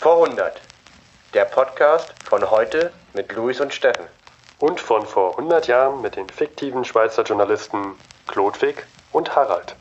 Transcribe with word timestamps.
Vor 0.00 0.24
100. 0.24 0.60
Der 1.34 1.44
Podcast 1.44 2.14
von 2.24 2.52
heute 2.52 2.92
mit 3.14 3.32
Luis 3.32 3.60
und 3.60 3.74
Steffen. 3.74 4.06
Und 4.60 4.78
von 4.78 5.04
vor 5.04 5.32
100 5.32 5.66
Jahren 5.66 6.00
mit 6.00 6.14
den 6.14 6.28
fiktiven 6.28 6.84
Schweizer 6.84 7.24
Journalisten 7.24 7.96
Klodwig 8.28 8.86
und 9.10 9.34
Harald. 9.34 9.74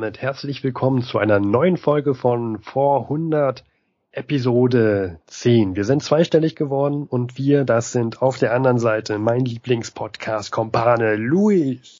Damit 0.00 0.22
herzlich 0.22 0.62
willkommen 0.62 1.02
zu 1.02 1.18
einer 1.18 1.40
neuen 1.40 1.76
Folge 1.76 2.14
von 2.14 2.60
vor 2.60 3.02
100 3.02 3.64
Episode 4.12 5.20
10. 5.26 5.74
Wir 5.74 5.82
sind 5.82 6.04
zweistellig 6.04 6.54
geworden 6.54 7.02
und 7.02 7.36
wir, 7.36 7.64
das 7.64 7.90
sind 7.90 8.22
auf 8.22 8.38
der 8.38 8.54
anderen 8.54 8.78
Seite 8.78 9.18
mein 9.18 9.44
Lieblingspodcast 9.44 10.52
Kompane 10.52 11.16
Luis. 11.16 11.98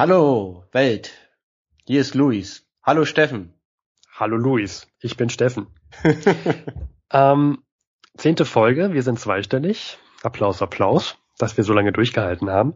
Hallo 0.00 0.64
Welt, 0.72 1.12
hier 1.84 2.00
ist 2.00 2.16
Luis. 2.16 2.66
Hallo 2.82 3.04
Steffen. 3.04 3.54
Hallo 4.16 4.36
Luis, 4.36 4.88
ich 4.98 5.16
bin 5.16 5.30
Steffen. 5.30 5.68
ähm, 7.12 7.58
zehnte 8.16 8.46
Folge, 8.46 8.94
wir 8.94 9.04
sind 9.04 9.20
zweistellig. 9.20 9.96
Applaus, 10.24 10.60
Applaus, 10.60 11.16
dass 11.38 11.56
wir 11.56 11.62
so 11.62 11.72
lange 11.72 11.92
durchgehalten 11.92 12.50
haben. 12.50 12.74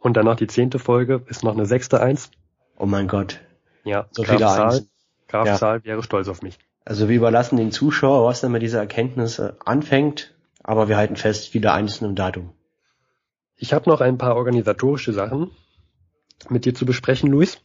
Und 0.00 0.16
dann 0.16 0.24
noch 0.24 0.36
die 0.36 0.46
zehnte 0.46 0.78
Folge, 0.78 1.22
ist 1.26 1.44
noch 1.44 1.52
eine 1.52 1.66
sechste 1.66 2.00
Eins. 2.00 2.30
Oh 2.78 2.86
mein 2.86 3.08
Gott. 3.08 3.40
Ja, 3.84 4.06
So 4.12 4.22
Graf 4.22 4.36
viele 4.36 4.48
Zahl, 4.48 4.66
Einsen. 4.68 4.88
Graf 5.28 5.46
Ja. 5.46 5.56
Zahl 5.56 5.84
wäre 5.84 6.02
stolz 6.02 6.28
auf 6.28 6.40
mich. 6.40 6.58
Also 6.86 7.10
wir 7.10 7.16
überlassen 7.16 7.58
den 7.58 7.72
Zuschauer, 7.72 8.26
was 8.26 8.40
dann 8.40 8.52
mit 8.52 8.62
dieser 8.62 8.78
Erkenntnis 8.78 9.38
äh, 9.38 9.52
anfängt, 9.66 10.34
aber 10.70 10.88
wir 10.88 10.96
halten 10.96 11.16
fest, 11.16 11.48
viele 11.48 11.72
Einsen 11.72 12.04
im 12.04 12.14
Datum. 12.14 12.52
Ich 13.56 13.72
habe 13.72 13.90
noch 13.90 14.00
ein 14.00 14.18
paar 14.18 14.36
organisatorische 14.36 15.12
Sachen 15.12 15.50
mit 16.48 16.64
dir 16.64 16.76
zu 16.76 16.86
besprechen, 16.86 17.28
Luis. 17.28 17.60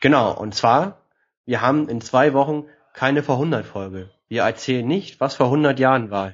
Genau, 0.00 0.32
und 0.32 0.54
zwar, 0.54 1.00
wir 1.46 1.62
haben 1.62 1.88
in 1.88 2.00
zwei 2.00 2.32
Wochen 2.32 2.66
keine 2.92 3.24
vor 3.24 3.34
100 3.34 3.66
Folge. 3.66 4.10
Wir 4.28 4.42
erzählen 4.42 4.86
nicht, 4.86 5.18
was 5.18 5.34
vor 5.34 5.46
100 5.46 5.80
Jahren 5.80 6.12
war. 6.12 6.32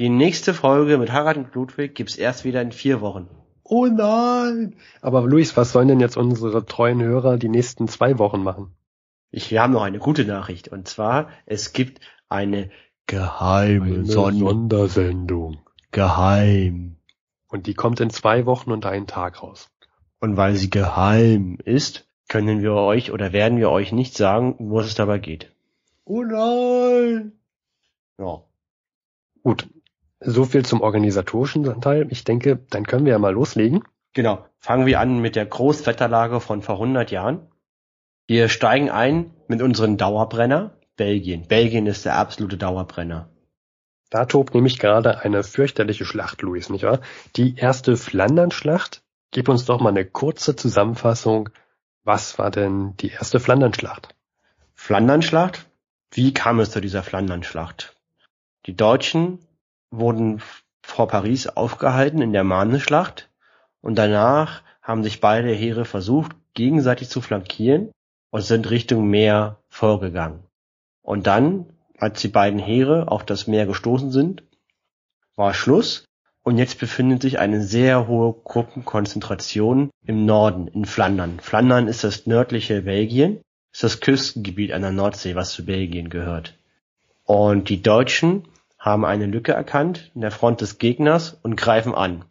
Die 0.00 0.08
nächste 0.08 0.54
Folge 0.54 0.98
mit 0.98 1.12
Harald 1.12 1.36
und 1.36 1.54
Ludwig 1.54 1.94
gibt's 1.94 2.16
erst 2.16 2.44
wieder 2.44 2.60
in 2.60 2.72
vier 2.72 3.00
Wochen. 3.00 3.28
Oh 3.62 3.86
nein! 3.86 4.74
Aber 5.02 5.22
Luis, 5.22 5.56
was 5.56 5.70
sollen 5.70 5.86
denn 5.86 6.00
jetzt 6.00 6.16
unsere 6.16 6.66
treuen 6.66 7.00
Hörer 7.00 7.38
die 7.38 7.48
nächsten 7.48 7.86
zwei 7.86 8.18
Wochen 8.18 8.42
machen? 8.42 8.74
Ich, 9.30 9.52
wir 9.52 9.62
haben 9.62 9.72
noch 9.72 9.82
eine 9.82 10.00
gute 10.00 10.24
Nachricht. 10.24 10.66
Und 10.66 10.88
zwar, 10.88 11.28
es 11.46 11.72
gibt 11.72 12.00
eine 12.28 12.70
geheime 13.10 13.86
Eine 13.86 14.06
Sonne. 14.06 14.38
Sondersendung. 14.38 15.58
Geheim. 15.90 16.96
Und 17.48 17.66
die 17.66 17.74
kommt 17.74 17.98
in 17.98 18.10
zwei 18.10 18.46
Wochen 18.46 18.70
und 18.70 18.86
einen 18.86 19.08
Tag 19.08 19.42
raus. 19.42 19.68
Und 20.20 20.36
weil 20.36 20.54
sie 20.54 20.70
geheim 20.70 21.58
ist, 21.64 22.06
können 22.28 22.62
wir 22.62 22.74
euch 22.74 23.10
oder 23.10 23.32
werden 23.32 23.58
wir 23.58 23.70
euch 23.70 23.90
nicht 23.90 24.16
sagen, 24.16 24.54
wo 24.58 24.78
es 24.78 24.94
dabei 24.94 25.18
geht. 25.18 25.50
Oh 26.04 26.22
nein! 26.22 27.32
Ja. 28.18 28.42
Gut, 29.42 29.68
so 30.20 30.44
viel 30.44 30.64
zum 30.64 30.80
organisatorischen 30.80 31.80
Teil. 31.80 32.06
Ich 32.10 32.22
denke, 32.22 32.60
dann 32.70 32.86
können 32.86 33.06
wir 33.06 33.12
ja 33.12 33.18
mal 33.18 33.32
loslegen. 33.32 33.82
Genau. 34.12 34.44
Fangen 34.58 34.86
wir 34.86 35.00
an 35.00 35.20
mit 35.20 35.34
der 35.34 35.46
Großwetterlage 35.46 36.38
von 36.38 36.62
vor 36.62 36.76
100 36.76 37.10
Jahren. 37.10 37.48
Wir 38.28 38.48
steigen 38.48 38.90
ein 38.90 39.32
mit 39.48 39.62
unserem 39.62 39.96
Dauerbrenner 39.96 40.76
Belgien. 41.00 41.48
Belgien 41.48 41.86
ist 41.86 42.04
der 42.04 42.16
absolute 42.16 42.58
Dauerbrenner. 42.58 43.30
Da 44.10 44.26
tobt 44.26 44.52
nämlich 44.52 44.78
gerade 44.78 45.20
eine 45.20 45.42
fürchterliche 45.42 46.04
Schlacht, 46.04 46.42
Luis, 46.42 46.68
nicht 46.68 46.84
wahr? 46.84 47.00
Die 47.36 47.56
erste 47.56 47.96
Flandernschlacht. 47.96 49.00
Gib 49.30 49.48
uns 49.48 49.64
doch 49.64 49.80
mal 49.80 49.88
eine 49.88 50.04
kurze 50.04 50.56
Zusammenfassung. 50.56 51.48
Was 52.04 52.38
war 52.38 52.50
denn 52.50 52.98
die 52.98 53.08
erste 53.08 53.40
Flandernschlacht? 53.40 54.14
Flandernschlacht? 54.74 55.70
Wie 56.10 56.34
kam 56.34 56.60
es 56.60 56.70
zu 56.70 56.82
dieser 56.82 57.02
Flandernschlacht? 57.02 57.96
Die 58.66 58.76
Deutschen 58.76 59.38
wurden 59.90 60.42
vor 60.82 61.08
Paris 61.08 61.46
aufgehalten 61.46 62.20
in 62.20 62.34
der 62.34 62.44
Marne-Schlacht 62.44 63.30
und 63.80 63.94
danach 63.94 64.62
haben 64.82 65.02
sich 65.02 65.22
beide 65.22 65.50
Heere 65.50 65.86
versucht, 65.86 66.32
gegenseitig 66.52 67.08
zu 67.08 67.22
flankieren 67.22 67.90
und 68.28 68.42
sind 68.42 68.68
Richtung 68.68 69.08
Meer 69.08 69.56
vorgegangen. 69.70 70.44
Und 71.10 71.26
dann, 71.26 71.66
als 71.98 72.20
die 72.20 72.28
beiden 72.28 72.60
Heere 72.60 73.10
auf 73.10 73.24
das 73.24 73.48
Meer 73.48 73.66
gestoßen 73.66 74.12
sind, 74.12 74.44
war 75.34 75.54
Schluss 75.54 76.04
und 76.44 76.56
jetzt 76.56 76.78
befindet 76.78 77.22
sich 77.22 77.40
eine 77.40 77.64
sehr 77.64 78.06
hohe 78.06 78.32
Gruppenkonzentration 78.44 79.90
im 80.06 80.24
Norden, 80.24 80.68
in 80.68 80.84
Flandern. 80.84 81.40
Flandern 81.40 81.88
ist 81.88 82.04
das 82.04 82.28
nördliche 82.28 82.82
Belgien, 82.82 83.40
ist 83.72 83.82
das 83.82 83.98
Küstengebiet 83.98 84.70
an 84.70 84.82
der 84.82 84.92
Nordsee, 84.92 85.34
was 85.34 85.50
zu 85.50 85.64
Belgien 85.66 86.10
gehört. 86.10 86.56
Und 87.24 87.70
die 87.70 87.82
Deutschen 87.82 88.46
haben 88.78 89.04
eine 89.04 89.26
Lücke 89.26 89.50
erkannt 89.50 90.12
in 90.14 90.20
der 90.20 90.30
Front 90.30 90.60
des 90.60 90.78
Gegners 90.78 91.36
und 91.42 91.56
greifen 91.56 91.92
an. 91.92 92.24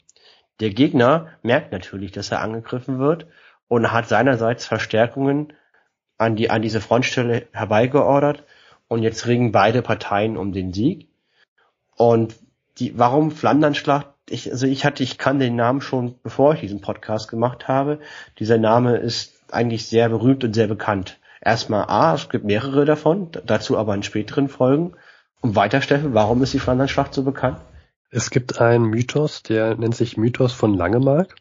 Der 0.62 0.70
Gegner 0.70 1.28
merkt 1.44 1.74
natürlich, 1.74 2.14
dass 2.14 2.32
er 2.32 2.40
angegriffen 2.40 2.98
wird 2.98 3.28
und 3.68 3.92
hat 3.92 4.08
seinerseits 4.08 4.66
Verstärkungen 4.66 5.52
an, 6.18 6.38
die, 6.38 6.50
an 6.50 6.62
diese 6.62 6.80
Frontstelle 6.80 7.46
herbeigeordert 7.52 8.46
und 8.90 9.04
jetzt 9.04 9.28
ringen 9.28 9.54
beide 9.54 9.82
Parteien 9.82 10.36
um 10.36 10.52
den 10.52 10.74
Sieg. 10.74 11.08
Und 11.96 12.36
die, 12.80 12.98
warum 12.98 13.32
Flandernschlacht? 13.32 14.08
Ich, 14.30 14.52
also 14.52 14.68
ich 14.68 14.84
hatte, 14.84 15.04
ich 15.04 15.18
kann 15.18 15.40
den 15.40 15.56
Namen 15.56 15.82
schon, 15.82 16.16
bevor 16.22 16.54
ich 16.54 16.60
diesen 16.60 16.82
Podcast 16.82 17.30
gemacht 17.30 17.68
habe. 17.68 18.00
Dieser 18.40 18.58
Name 18.58 18.98
ist 18.98 19.34
eigentlich 19.52 19.88
sehr 19.88 20.10
berühmt 20.10 20.44
und 20.44 20.54
sehr 20.54 20.68
bekannt. 20.68 21.20
Erstmal 21.42 21.86
A, 21.88 22.14
es 22.16 22.30
gibt 22.30 22.46
mehrere 22.46 22.86
davon, 22.86 23.30
dazu 23.46 23.78
aber 23.78 23.96
in 23.96 24.04
späteren 24.04 24.50
Folgen. 24.50 24.94
Und 25.42 25.56
weiter, 25.56 25.82
Steffen, 25.82 26.14
warum 26.14 26.44
ist 26.44 26.54
die 26.54 26.60
Flandernschlacht 26.60 27.14
so 27.14 27.24
bekannt? 27.24 27.60
Es 28.12 28.30
gibt 28.30 28.60
einen 28.60 28.86
Mythos, 28.86 29.44
der 29.44 29.76
nennt 29.76 29.96
sich 29.96 30.18
Mythos 30.18 30.52
von 30.52 30.74
Langemark. 30.74 31.36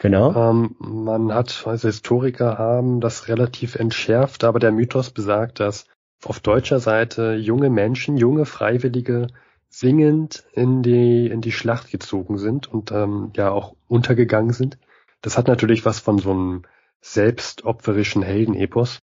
Genau. 0.00 0.50
Ähm, 0.50 0.76
man 0.78 1.32
hat, 1.32 1.64
also 1.66 1.88
Historiker 1.88 2.56
haben 2.56 3.00
das 3.00 3.28
relativ 3.28 3.74
entschärft, 3.74 4.44
aber 4.44 4.60
der 4.60 4.72
Mythos 4.72 5.10
besagt, 5.10 5.60
dass 5.60 5.86
auf 6.26 6.40
deutscher 6.40 6.80
Seite 6.80 7.34
junge 7.34 7.70
Menschen, 7.70 8.16
junge 8.16 8.44
Freiwillige 8.46 9.28
singend 9.68 10.44
in 10.52 10.82
die, 10.82 11.26
in 11.26 11.40
die 11.40 11.52
Schlacht 11.52 11.90
gezogen 11.90 12.38
sind 12.38 12.72
und 12.72 12.92
ähm, 12.92 13.32
ja 13.34 13.50
auch 13.50 13.74
untergegangen 13.88 14.52
sind. 14.52 14.78
Das 15.20 15.36
hat 15.36 15.48
natürlich 15.48 15.84
was 15.84 15.98
von 15.98 16.18
so 16.18 16.30
einem 16.30 16.62
selbstopferischen 17.00 18.22
Heldenepos. 18.22 19.00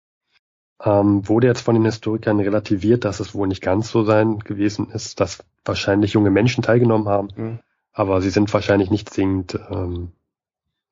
Ähm, 0.82 1.26
wurde 1.28 1.46
jetzt 1.46 1.62
von 1.62 1.74
den 1.74 1.84
Historikern 1.84 2.38
relativiert, 2.40 3.04
dass 3.04 3.20
es 3.20 3.34
wohl 3.34 3.48
nicht 3.48 3.62
ganz 3.62 3.90
so 3.90 4.02
sein 4.04 4.40
gewesen 4.40 4.90
ist, 4.90 5.20
dass 5.20 5.42
wahrscheinlich 5.64 6.12
junge 6.12 6.30
Menschen 6.30 6.62
teilgenommen 6.62 7.08
haben, 7.08 7.28
Mhm. 7.34 7.58
aber 7.92 8.20
sie 8.20 8.30
sind 8.30 8.52
wahrscheinlich 8.52 8.90
nicht 8.90 9.08
singend 9.12 9.58
ähm, 9.70 10.12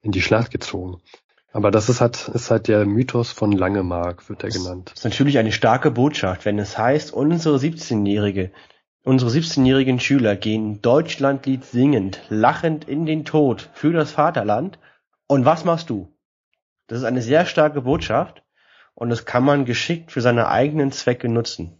in 0.01 0.13
die 0.13 0.23
Schlacht 0.23 0.51
gezogen. 0.51 1.01
Aber 1.55 1.71
das 1.71 1.89
ist 1.89 2.01
halt, 2.01 2.29
ist 2.31 2.51
halt 2.51 2.67
der 2.67 2.85
Mythos 2.85 3.31
von 3.31 3.53
Langemark, 3.53 4.29
wird 4.29 4.43
er 4.43 4.51
genannt. 4.51 4.91
Das 4.91 4.99
ist 4.99 5.05
natürlich 5.05 5.39
eine 5.39 5.53
starke 5.53 5.93
Botschaft, 5.93 6.47
wenn 6.47 6.59
es 6.59 6.77
heißt, 6.77 7.13
unsere 7.13 7.59
17-Jährige, 7.59 8.51
unsere 9.05 9.31
17-jährigen 9.31 10.01
Schüler 10.01 10.35
gehen 10.35 10.83
Deutschlandlied 10.83 11.65
singend, 11.65 12.21
lachend 12.29 12.89
in 12.89 13.07
den 13.07 13.25
Tod 13.25 13.71
für 13.73 13.93
das 13.93 14.11
Vaterland. 14.11 14.81
Und 15.29 15.45
was 15.45 15.65
machst 15.65 15.91
du? 15.91 16.13
Das 16.89 16.99
ist 16.99 17.05
eine 17.05 17.23
sehr 17.23 17.47
starke 17.47 17.83
Botschaft 17.83 18.43
und 18.95 19.11
das 19.11 19.25
kann 19.25 19.45
man 19.45 19.65
geschickt 19.65 20.11
für 20.11 20.23
seine 20.23 20.49
eigenen 20.49 20.91
Zwecke 20.91 21.29
nutzen. 21.29 21.79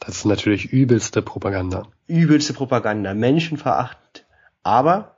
Das 0.00 0.16
ist 0.16 0.24
natürlich 0.24 0.72
übelste 0.72 1.22
Propaganda. 1.22 1.84
Übelste 2.08 2.54
Propaganda, 2.54 3.14
menschenverachtend. 3.14 4.26
Aber 4.64 5.16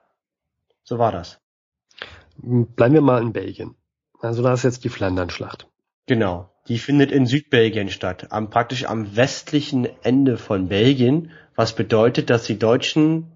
so 0.84 0.98
war 0.98 1.10
das. 1.10 1.40
Bleiben 2.36 2.92
wir 2.94 3.00
mal 3.00 3.22
in 3.22 3.32
Belgien. 3.32 3.77
Also 4.20 4.42
da 4.42 4.52
ist 4.52 4.64
jetzt 4.64 4.84
die 4.84 4.88
Flandernschlacht. 4.88 5.68
Genau. 6.06 6.50
Die 6.68 6.78
findet 6.78 7.12
in 7.12 7.26
Südbelgien 7.26 7.88
statt, 7.88 8.30
am 8.30 8.50
praktisch 8.50 8.84
am 8.84 9.16
westlichen 9.16 9.88
Ende 10.02 10.36
von 10.36 10.68
Belgien, 10.68 11.30
was 11.54 11.74
bedeutet, 11.74 12.30
dass 12.30 12.44
die 12.44 12.58
Deutschen 12.58 13.32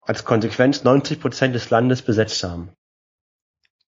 als 0.00 0.24
Konsequenz 0.24 0.82
90 0.82 1.20
Prozent 1.20 1.54
des 1.54 1.70
Landes 1.70 2.02
besetzt 2.02 2.42
haben. 2.42 2.70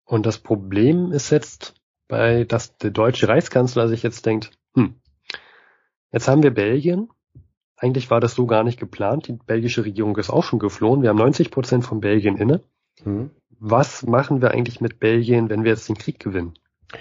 Und 0.05 0.25
das 0.25 0.37
Problem 0.37 1.11
ist 1.11 1.31
jetzt, 1.31 1.73
bei 2.07 2.43
dass 2.43 2.77
der 2.77 2.91
deutsche 2.91 3.27
Reichskanzler 3.27 3.87
sich 3.87 4.03
jetzt 4.03 4.25
denkt, 4.25 4.51
hm, 4.75 4.95
jetzt 6.11 6.27
haben 6.27 6.43
wir 6.43 6.53
Belgien. 6.53 7.09
Eigentlich 7.77 8.09
war 8.11 8.21
das 8.21 8.35
so 8.35 8.45
gar 8.45 8.63
nicht 8.63 8.79
geplant. 8.79 9.27
Die 9.27 9.33
belgische 9.33 9.83
Regierung 9.83 10.15
ist 10.17 10.29
auch 10.29 10.43
schon 10.43 10.59
geflohen. 10.59 11.01
Wir 11.01 11.09
haben 11.09 11.17
90 11.17 11.51
Prozent 11.51 11.85
von 11.85 11.99
Belgien 11.99 12.37
inne. 12.37 12.61
Hm. 13.03 13.31
Was 13.59 14.03
machen 14.03 14.41
wir 14.41 14.51
eigentlich 14.51 14.81
mit 14.81 14.99
Belgien, 14.99 15.49
wenn 15.49 15.63
wir 15.63 15.71
jetzt 15.71 15.89
den 15.89 15.97
Krieg 15.97 16.19
gewinnen? 16.19 16.53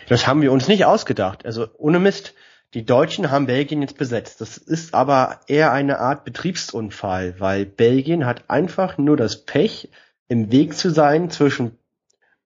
Das 0.08 0.26
haben 0.26 0.42
wir 0.42 0.52
uns 0.52 0.68
nicht 0.68 0.84
ausgedacht. 0.84 1.44
Also 1.44 1.68
ohne 1.78 1.98
Mist. 1.98 2.34
Die 2.74 2.84
Deutschen 2.84 3.30
haben 3.30 3.46
Belgien 3.46 3.82
jetzt 3.82 3.98
besetzt. 3.98 4.40
Das 4.40 4.56
ist 4.56 4.94
aber 4.94 5.40
eher 5.46 5.72
eine 5.72 6.00
Art 6.00 6.24
Betriebsunfall, 6.24 7.38
weil 7.38 7.66
Belgien 7.66 8.26
hat 8.26 8.50
einfach 8.50 8.98
nur 8.98 9.16
das 9.16 9.44
Pech, 9.44 9.90
im 10.26 10.50
Weg 10.50 10.74
zu 10.74 10.90
sein 10.90 11.30
zwischen 11.30 11.78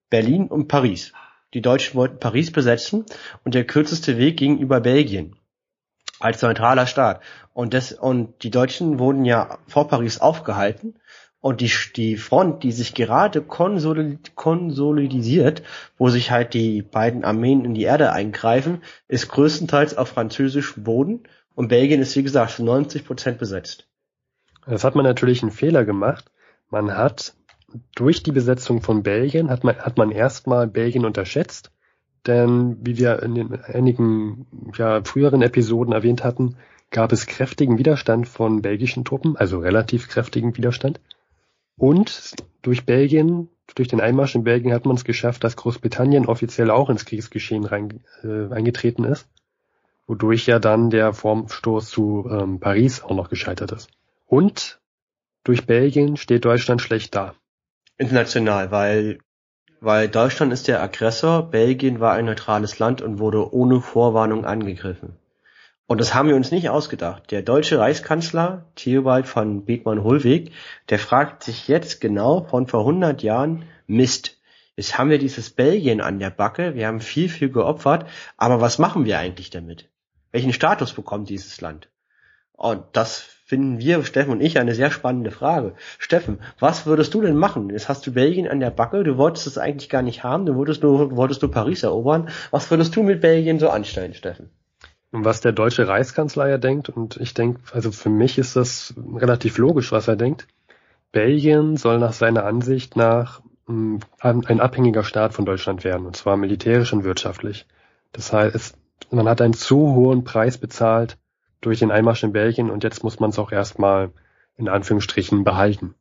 Berlin 0.09 0.47
und 0.47 0.67
Paris. 0.67 1.13
Die 1.53 1.61
Deutschen 1.61 1.95
wollten 1.95 2.19
Paris 2.19 2.51
besetzen 2.51 3.05
und 3.43 3.55
der 3.55 3.65
kürzeste 3.65 4.17
Weg 4.17 4.37
ging 4.37 4.59
über 4.59 4.81
Belgien 4.81 5.35
als 6.19 6.41
neutraler 6.41 6.85
Staat. 6.85 7.21
Und, 7.53 7.73
das, 7.73 7.93
und 7.93 8.43
die 8.43 8.51
Deutschen 8.51 8.99
wurden 8.99 9.25
ja 9.25 9.57
vor 9.67 9.87
Paris 9.87 10.19
aufgehalten 10.19 10.99
und 11.41 11.61
die, 11.61 11.71
die 11.95 12.17
Front, 12.17 12.63
die 12.63 12.71
sich 12.71 12.93
gerade 12.93 13.41
konsolidisiert, 13.41 15.63
wo 15.97 16.09
sich 16.09 16.31
halt 16.31 16.53
die 16.53 16.81
beiden 16.81 17.23
Armeen 17.23 17.63
in 17.63 17.73
die 17.73 17.83
Erde 17.83 18.11
eingreifen, 18.11 18.81
ist 19.07 19.29
größtenteils 19.29 19.97
auf 19.97 20.09
französischem 20.09 20.83
Boden 20.83 21.23
und 21.55 21.69
Belgien 21.69 22.01
ist 22.01 22.15
wie 22.15 22.23
gesagt 22.23 22.51
zu 22.51 22.63
90 22.63 23.05
Prozent 23.05 23.37
besetzt. 23.37 23.87
Das 24.65 24.83
hat 24.83 24.95
man 24.95 25.05
natürlich 25.05 25.41
einen 25.41 25.51
Fehler 25.51 25.85
gemacht. 25.85 26.25
Man 26.69 26.95
hat 26.95 27.33
durch 27.95 28.23
die 28.23 28.31
Besetzung 28.31 28.81
von 28.81 29.03
Belgien 29.03 29.49
hat 29.49 29.63
man, 29.63 29.77
hat 29.77 29.97
man 29.97 30.11
erstmal 30.11 30.67
Belgien 30.67 31.05
unterschätzt. 31.05 31.71
Denn 32.27 32.77
wie 32.81 32.97
wir 32.97 33.23
in 33.23 33.35
den 33.35 33.63
einigen 33.63 34.45
ja, 34.75 35.01
früheren 35.03 35.41
Episoden 35.41 35.93
erwähnt 35.93 36.23
hatten, 36.23 36.57
gab 36.91 37.11
es 37.11 37.27
kräftigen 37.27 37.77
Widerstand 37.77 38.27
von 38.27 38.61
belgischen 38.61 39.05
Truppen, 39.05 39.37
also 39.37 39.59
relativ 39.59 40.09
kräftigen 40.09 40.57
Widerstand. 40.57 40.99
Und 41.79 42.35
durch 42.61 42.85
Belgien, 42.85 43.49
durch 43.73 43.87
den 43.87 44.01
Einmarsch 44.01 44.35
in 44.35 44.43
Belgien 44.43 44.73
hat 44.73 44.85
man 44.85 44.97
es 44.97 45.05
geschafft, 45.05 45.43
dass 45.43 45.55
Großbritannien 45.55 46.25
offiziell 46.25 46.69
auch 46.69 46.89
ins 46.89 47.05
Kriegsgeschehen 47.05 47.63
rein, 47.65 48.01
äh, 48.21 48.53
eingetreten 48.53 49.05
ist, 49.05 49.27
wodurch 50.05 50.45
ja 50.45 50.59
dann 50.59 50.89
der 50.89 51.13
Vorstoß 51.13 51.89
zu 51.89 52.29
ähm, 52.29 52.59
Paris 52.59 53.01
auch 53.01 53.15
noch 53.15 53.29
gescheitert 53.29 53.71
ist. 53.71 53.89
Und 54.27 54.81
durch 55.43 55.65
Belgien 55.65 56.17
steht 56.17 56.45
Deutschland 56.45 56.81
schlecht 56.81 57.15
da. 57.15 57.33
International, 57.97 58.71
weil 58.71 59.19
weil 59.81 60.09
Deutschland 60.09 60.51
ist 60.51 60.67
der 60.67 60.83
Aggressor, 60.83 61.49
Belgien 61.49 62.01
war 62.01 62.13
ein 62.13 62.25
neutrales 62.25 62.79
Land 62.79 63.01
und 63.01 63.19
wurde 63.19 63.53
ohne 63.53 63.79
Vorwarnung 63.79 64.43
angegriffen. 64.43 65.18
Und 65.89 65.99
das 65.99 66.13
haben 66.13 66.29
wir 66.29 66.35
uns 66.35 66.51
nicht 66.51 66.69
ausgedacht. 66.69 67.31
Der 67.31 67.41
deutsche 67.41 67.79
Reichskanzler 67.79 68.67
Theobald 68.75 69.25
von 69.25 69.65
Bethmann-Hollweg, 69.65 70.51
der 70.89 70.99
fragt 70.99 71.41
sich 71.41 71.67
jetzt 71.67 71.99
genau 71.99 72.43
von 72.43 72.67
vor 72.67 72.81
100 72.81 73.23
Jahren, 73.23 73.63
Mist, 73.87 74.37
jetzt 74.75 74.99
haben 74.99 75.09
wir 75.09 75.17
dieses 75.17 75.49
Belgien 75.49 75.99
an 75.99 76.19
der 76.19 76.29
Backe, 76.29 76.75
wir 76.75 76.85
haben 76.85 76.99
viel, 76.99 77.27
viel 77.27 77.49
geopfert, 77.49 78.05
aber 78.37 78.61
was 78.61 78.77
machen 78.77 79.05
wir 79.05 79.17
eigentlich 79.17 79.49
damit? 79.49 79.89
Welchen 80.31 80.53
Status 80.53 80.93
bekommt 80.93 81.27
dieses 81.27 81.59
Land? 81.59 81.89
Und 82.51 82.83
das 82.93 83.21
finden 83.45 83.79
wir, 83.79 84.03
Steffen 84.03 84.33
und 84.33 84.41
ich, 84.41 84.59
eine 84.59 84.75
sehr 84.75 84.91
spannende 84.91 85.31
Frage. 85.31 85.73
Steffen, 85.97 86.37
was 86.59 86.85
würdest 86.85 87.15
du 87.15 87.21
denn 87.21 87.35
machen? 87.35 87.71
Jetzt 87.71 87.89
hast 87.89 88.05
du 88.05 88.13
Belgien 88.13 88.47
an 88.47 88.59
der 88.59 88.69
Backe, 88.69 89.03
du 89.03 89.17
wolltest 89.17 89.47
es 89.47 89.57
eigentlich 89.57 89.89
gar 89.89 90.03
nicht 90.03 90.23
haben, 90.23 90.45
du 90.45 90.53
wolltest 90.53 90.83
nur, 90.83 91.15
wolltest 91.15 91.41
du 91.41 91.47
Paris 91.47 91.81
erobern. 91.81 92.29
Was 92.51 92.69
würdest 92.69 92.95
du 92.95 93.01
mit 93.01 93.21
Belgien 93.21 93.57
so 93.57 93.71
anstellen, 93.71 94.13
Steffen? 94.13 94.51
Was 95.11 95.41
der 95.41 95.51
deutsche 95.51 95.87
Reichskanzler 95.87 96.47
ja 96.47 96.57
denkt, 96.57 96.89
und 96.89 97.17
ich 97.17 97.33
denke, 97.33 97.61
also 97.73 97.91
für 97.91 98.09
mich 98.09 98.37
ist 98.37 98.55
das 98.55 98.93
relativ 99.15 99.57
logisch, 99.57 99.91
was 99.91 100.07
er 100.07 100.15
denkt. 100.15 100.47
Belgien 101.11 101.77
soll 101.77 101.97
nach 101.97 102.13
seiner 102.13 102.45
Ansicht 102.45 102.95
nach 102.95 103.41
hm, 103.65 103.99
ein 104.19 104.59
abhängiger 104.59 105.03
Staat 105.03 105.33
von 105.33 105.45
Deutschland 105.45 105.83
werden, 105.83 106.05
und 106.05 106.15
zwar 106.15 106.37
militärisch 106.37 106.93
und 106.93 107.03
wirtschaftlich. 107.03 107.65
Das 108.11 108.31
heißt, 108.33 108.77
man 109.11 109.27
hat 109.27 109.41
einen 109.41 109.53
zu 109.53 109.95
hohen 109.95 110.23
Preis 110.23 110.57
bezahlt 110.57 111.17
durch 111.61 111.79
den 111.79 111.91
Einmarsch 111.91 112.23
in 112.23 112.31
Belgien 112.33 112.69
und 112.69 112.83
jetzt 112.83 113.03
muss 113.03 113.19
man 113.19 113.31
es 113.31 113.39
auch 113.39 113.51
erstmal 113.51 114.11
in 114.55 114.69
Anführungsstrichen 114.69 115.43
behalten. 115.43 115.95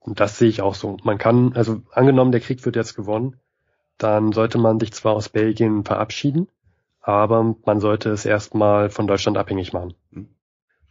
Und 0.00 0.20
das 0.20 0.38
sehe 0.38 0.48
ich 0.48 0.62
auch 0.62 0.74
so. 0.74 0.96
Man 1.02 1.18
kann, 1.18 1.52
also 1.54 1.82
angenommen, 1.92 2.32
der 2.32 2.40
Krieg 2.40 2.64
wird 2.64 2.76
jetzt 2.76 2.94
gewonnen, 2.94 3.36
dann 3.98 4.32
sollte 4.32 4.58
man 4.58 4.80
sich 4.80 4.92
zwar 4.92 5.14
aus 5.14 5.28
Belgien 5.28 5.84
verabschieden, 5.84 6.48
aber 7.08 7.56
man 7.64 7.80
sollte 7.80 8.10
es 8.10 8.26
erstmal 8.26 8.90
von 8.90 9.06
Deutschland 9.06 9.38
abhängig 9.38 9.72
machen. 9.72 9.94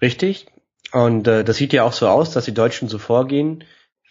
Richtig. 0.01 0.47
Und 0.91 1.27
äh, 1.27 1.43
das 1.43 1.57
sieht 1.57 1.73
ja 1.73 1.83
auch 1.83 1.93
so 1.93 2.07
aus, 2.07 2.31
dass 2.31 2.45
die 2.45 2.55
Deutschen 2.55 2.87
so 2.87 2.97
vorgehen. 2.97 3.63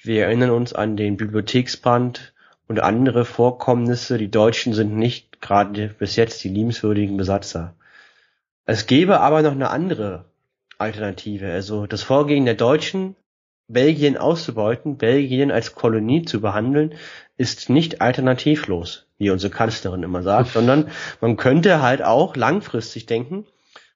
Wir 0.03 0.27
erinnern 0.27 0.51
uns 0.51 0.73
an 0.73 0.97
den 0.97 1.17
Bibliotheksbrand 1.17 2.33
und 2.69 2.79
andere 2.79 3.25
Vorkommnisse. 3.25 4.19
Die 4.19 4.31
Deutschen 4.31 4.73
sind 4.73 4.97
nicht 4.97 5.41
gerade 5.43 5.89
bis 5.89 6.15
jetzt 6.15 6.45
die 6.45 6.49
liebenswürdigen 6.49 7.17
Besatzer. 7.17 7.75
Es 8.67 8.87
gäbe 8.87 9.19
aber 9.19 9.43
noch 9.43 9.51
eine 9.51 9.71
andere 9.71 10.27
Alternative. 10.79 11.51
Also 11.51 11.89
das 11.89 12.05
Vorgehen 12.05 12.45
der 12.45 12.55
Deutschen, 12.55 13.17
Belgien 13.69 14.17
auszubeuten, 14.17 14.97
Belgien 14.97 15.51
als 15.51 15.75
Kolonie 15.75 16.23
zu 16.23 16.41
behandeln, 16.41 16.95
ist 17.37 17.69
nicht 17.69 18.01
alternativlos 18.01 19.07
wie 19.19 19.31
unsere 19.31 19.53
Kanzlerin 19.53 20.03
immer 20.03 20.23
sagt, 20.23 20.51
sondern 20.51 20.91
man 21.21 21.37
könnte 21.37 21.83
halt 21.83 22.03
auch 22.03 22.37
langfristig 22.37 23.07
denken 23.07 23.47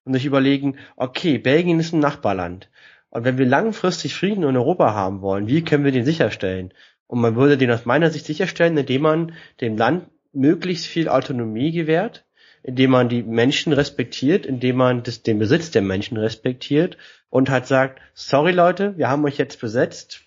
und 0.04 0.14
sich 0.14 0.24
überlegen, 0.24 0.76
okay, 0.96 1.38
Belgien 1.38 1.78
ist 1.78 1.92
ein 1.92 2.00
Nachbarland. 2.00 2.70
Und 3.10 3.24
wenn 3.24 3.38
wir 3.38 3.46
langfristig 3.46 4.14
Frieden 4.14 4.44
in 4.44 4.56
Europa 4.56 4.94
haben 4.94 5.20
wollen, 5.20 5.46
wie 5.46 5.62
können 5.62 5.84
wir 5.84 5.92
den 5.92 6.04
sicherstellen? 6.04 6.72
Und 7.06 7.20
man 7.20 7.36
würde 7.36 7.58
den 7.58 7.70
aus 7.70 7.84
meiner 7.84 8.10
Sicht 8.10 8.24
sicherstellen, 8.24 8.76
indem 8.76 9.02
man 9.02 9.32
dem 9.60 9.76
Land 9.76 10.06
möglichst 10.32 10.86
viel 10.86 11.08
Autonomie 11.08 11.72
gewährt, 11.72 12.24
indem 12.62 12.90
man 12.90 13.08
die 13.08 13.22
Menschen 13.22 13.72
respektiert, 13.72 14.46
indem 14.46 14.76
man 14.76 15.02
das, 15.02 15.22
den 15.22 15.38
Besitz 15.38 15.70
der 15.70 15.82
Menschen 15.82 16.16
respektiert 16.16 16.96
und 17.30 17.48
halt 17.48 17.66
sagt, 17.66 18.00
sorry 18.12 18.52
Leute, 18.52 18.96
wir 18.98 19.08
haben 19.08 19.24
euch 19.24 19.38
jetzt 19.38 19.60
besetzt, 19.60 20.22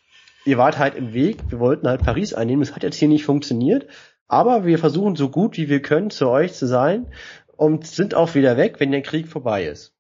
ihr 0.45 0.57
wart 0.57 0.79
halt 0.79 0.95
im 0.95 1.13
Weg, 1.13 1.37
wir 1.49 1.59
wollten 1.59 1.87
halt 1.87 2.03
Paris 2.03 2.33
einnehmen, 2.33 2.63
es 2.63 2.75
hat 2.75 2.83
jetzt 2.83 2.97
hier 2.97 3.07
nicht 3.07 3.25
funktioniert, 3.25 3.87
aber 4.27 4.65
wir 4.65 4.79
versuchen 4.79 5.15
so 5.15 5.29
gut 5.29 5.57
wie 5.57 5.69
wir 5.69 5.81
können 5.81 6.09
zu 6.09 6.29
euch 6.29 6.53
zu 6.53 6.65
sein 6.65 7.07
und 7.55 7.85
sind 7.85 8.15
auch 8.15 8.33
wieder 8.33 8.57
weg, 8.57 8.79
wenn 8.79 8.91
der 8.91 9.03
Krieg 9.03 9.27
vorbei 9.27 9.65
ist. 9.65 9.93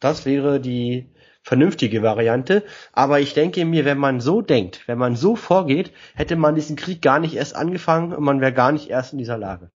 Das 0.00 0.26
wäre 0.26 0.60
die 0.60 1.10
vernünftige 1.42 2.02
Variante. 2.02 2.62
Aber 2.92 3.20
ich 3.20 3.34
denke 3.34 3.64
mir, 3.64 3.84
wenn 3.84 3.98
man 3.98 4.20
so 4.20 4.42
denkt, 4.42 4.86
wenn 4.86 4.98
man 4.98 5.16
so 5.16 5.34
vorgeht, 5.34 5.92
hätte 6.14 6.36
man 6.36 6.54
diesen 6.54 6.76
Krieg 6.76 7.02
gar 7.02 7.18
nicht 7.18 7.34
erst 7.34 7.56
angefangen 7.56 8.12
und 8.12 8.22
man 8.22 8.40
wäre 8.40 8.52
gar 8.52 8.70
nicht 8.70 8.90
erst 8.90 9.12
in 9.12 9.18
dieser 9.18 9.38
Lage. 9.38 9.70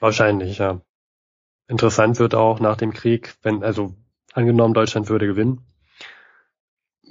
Wahrscheinlich, 0.00 0.58
ja. 0.58 0.80
Interessant 1.68 2.18
wird 2.18 2.34
auch 2.34 2.60
nach 2.60 2.76
dem 2.76 2.92
Krieg, 2.92 3.34
wenn, 3.42 3.62
also 3.62 3.94
angenommen 4.32 4.74
Deutschland 4.74 5.08
würde 5.08 5.26
gewinnen, 5.26 5.64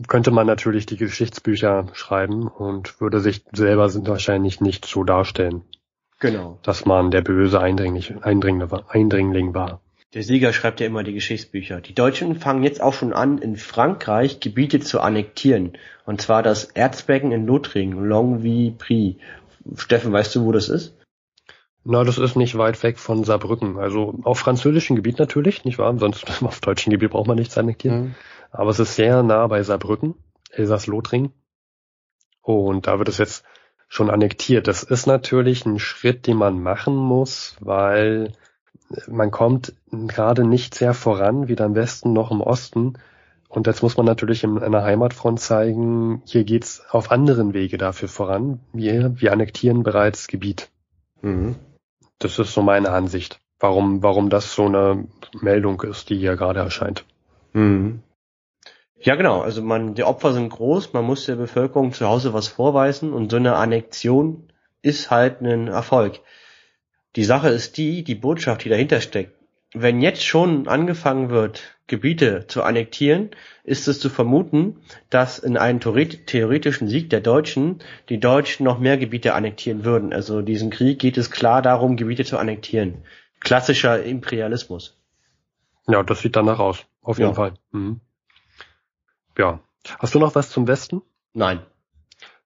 könnte 0.07 0.31
man 0.31 0.47
natürlich 0.47 0.85
die 0.85 0.97
Geschichtsbücher 0.97 1.87
schreiben 1.93 2.47
und 2.47 2.99
würde 3.01 3.19
sich 3.19 3.43
selber 3.51 3.93
wahrscheinlich 4.07 4.61
nicht 4.61 4.85
so 4.85 5.03
darstellen. 5.03 5.63
Genau. 6.19 6.59
Dass 6.63 6.85
man 6.85 7.11
der 7.11 7.21
böse 7.21 7.59
Eindringling, 7.59 8.21
Eindringling 8.21 9.53
war. 9.53 9.81
Der 10.13 10.23
Sieger 10.23 10.51
schreibt 10.51 10.81
ja 10.81 10.87
immer 10.87 11.03
die 11.03 11.13
Geschichtsbücher. 11.13 11.79
Die 11.79 11.95
Deutschen 11.95 12.35
fangen 12.35 12.63
jetzt 12.63 12.81
auch 12.81 12.93
schon 12.93 13.13
an, 13.13 13.37
in 13.37 13.55
Frankreich 13.55 14.41
Gebiete 14.41 14.81
zu 14.81 14.99
annektieren. 14.99 15.77
Und 16.05 16.21
zwar 16.21 16.43
das 16.43 16.65
Erzbecken 16.65 17.31
in 17.31 17.47
Lothringen, 17.47 18.05
Longwy-Prix. 18.05 19.19
Steffen, 19.77 20.11
weißt 20.11 20.35
du, 20.35 20.43
wo 20.45 20.51
das 20.51 20.67
ist? 20.67 20.97
Na, 21.83 22.03
das 22.03 22.17
ist 22.17 22.35
nicht 22.35 22.57
weit 22.57 22.81
weg 22.83 22.99
von 22.99 23.23
Saarbrücken. 23.23 23.77
Also 23.77 24.19
auf 24.23 24.39
französischem 24.39 24.95
Gebiet 24.95 25.17
natürlich, 25.17 25.65
nicht 25.65 25.79
wahr? 25.79 25.97
Sonst 25.97 26.25
auf 26.43 26.59
deutschem 26.59 26.91
Gebiet 26.91 27.11
braucht 27.11 27.27
man 27.27 27.37
nichts 27.37 27.57
annektieren. 27.57 28.01
Mhm. 28.01 28.15
Aber 28.51 28.69
es 28.69 28.79
ist 28.79 28.95
sehr 28.95 29.23
nah 29.23 29.47
bei 29.47 29.63
Saarbrücken, 29.63 30.15
Elsass-Lothringen. 30.51 31.31
Und 32.41 32.87
da 32.87 32.97
wird 32.97 33.09
es 33.09 33.17
jetzt 33.17 33.43
schon 33.87 34.09
annektiert. 34.09 34.67
Das 34.67 34.83
ist 34.83 35.05
natürlich 35.05 35.65
ein 35.65 35.79
Schritt, 35.79 36.27
den 36.27 36.37
man 36.37 36.61
machen 36.61 36.95
muss, 36.95 37.55
weil 37.59 38.33
man 39.07 39.31
kommt 39.31 39.73
gerade 39.91 40.43
nicht 40.43 40.75
sehr 40.75 40.93
voran, 40.93 41.47
weder 41.47 41.65
im 41.65 41.75
Westen 41.75 42.13
noch 42.13 42.31
im 42.31 42.41
Osten. 42.41 42.93
Und 43.47 43.67
jetzt 43.67 43.83
muss 43.83 43.97
man 43.97 44.05
natürlich 44.05 44.43
in 44.43 44.59
einer 44.59 44.83
Heimatfront 44.83 45.39
zeigen, 45.39 46.21
hier 46.25 46.43
geht's 46.45 46.83
auf 46.89 47.11
anderen 47.11 47.53
Wege 47.53 47.77
dafür 47.77 48.07
voran. 48.07 48.61
Wir, 48.71 49.19
wir 49.19 49.33
annektieren 49.33 49.83
bereits 49.83 50.27
Gebiet. 50.27 50.69
Mhm. 51.21 51.55
Das 52.19 52.39
ist 52.39 52.53
so 52.53 52.61
meine 52.61 52.91
Ansicht, 52.91 53.41
warum, 53.59 54.03
warum 54.03 54.29
das 54.29 54.53
so 54.53 54.65
eine 54.65 55.05
Meldung 55.41 55.81
ist, 55.81 56.09
die 56.09 56.17
hier 56.17 56.35
gerade 56.35 56.61
erscheint. 56.61 57.05
Mhm. 57.53 58.03
Ja, 59.03 59.15
genau. 59.15 59.41
Also 59.41 59.61
man, 59.61 59.95
die 59.95 60.03
Opfer 60.03 60.33
sind 60.33 60.49
groß, 60.49 60.93
man 60.93 61.05
muss 61.05 61.25
der 61.25 61.35
Bevölkerung 61.35 61.91
zu 61.91 62.07
Hause 62.07 62.33
was 62.33 62.47
vorweisen 62.47 63.13
und 63.13 63.31
so 63.31 63.37
eine 63.37 63.55
Annexion 63.55 64.51
ist 64.81 65.11
halt 65.11 65.41
ein 65.41 65.67
Erfolg. 65.67 66.19
Die 67.15 67.23
Sache 67.23 67.49
ist 67.49 67.77
die, 67.77 68.03
die 68.03 68.15
Botschaft, 68.15 68.63
die 68.63 68.69
dahinter 68.69 69.01
steckt. 69.01 69.33
Wenn 69.73 70.01
jetzt 70.01 70.25
schon 70.25 70.67
angefangen 70.67 71.29
wird, 71.29 71.77
Gebiete 71.87 72.45
zu 72.47 72.63
annektieren, 72.63 73.31
ist 73.63 73.87
es 73.87 73.99
zu 73.99 74.09
vermuten, 74.09 74.77
dass 75.09 75.39
in 75.39 75.57
einem 75.57 75.79
theoretischen 75.79 76.87
Sieg 76.87 77.09
der 77.09 77.21
Deutschen 77.21 77.79
die 78.09 78.19
Deutschen 78.19 78.65
noch 78.65 78.79
mehr 78.79 78.97
Gebiete 78.97 79.33
annektieren 79.33 79.83
würden. 79.83 80.13
Also 80.13 80.41
diesen 80.41 80.69
Krieg 80.69 80.99
geht 80.99 81.17
es 81.17 81.31
klar 81.31 81.61
darum, 81.61 81.95
Gebiete 81.95 82.25
zu 82.25 82.37
annektieren. 82.37 83.03
Klassischer 83.39 84.03
Imperialismus. 84.03 84.97
Ja, 85.87 86.03
das 86.03 86.21
sieht 86.21 86.35
danach 86.35 86.59
aus. 86.59 86.85
Auf 87.01 87.17
jeden 87.17 87.31
ja. 87.31 87.35
Fall. 87.35 87.53
Mhm. 87.71 88.01
Ja. 89.37 89.59
Hast 89.99 90.15
du 90.15 90.19
noch 90.19 90.35
was 90.35 90.49
zum 90.49 90.67
Westen? 90.67 91.01
Nein. 91.33 91.65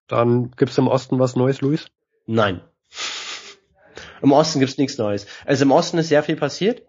Dann 0.07 0.51
gibt's 0.51 0.77
im 0.77 0.87
Osten 0.87 1.19
was 1.19 1.35
Neues, 1.35 1.61
Luis? 1.61 1.87
Nein. 2.25 2.61
Im 4.21 4.31
Osten 4.31 4.59
gibt's 4.59 4.77
nichts 4.77 4.97
Neues. 4.97 5.27
Also 5.45 5.65
im 5.65 5.71
Osten 5.71 5.97
ist 5.97 6.09
sehr 6.09 6.23
viel 6.23 6.35
passiert, 6.35 6.83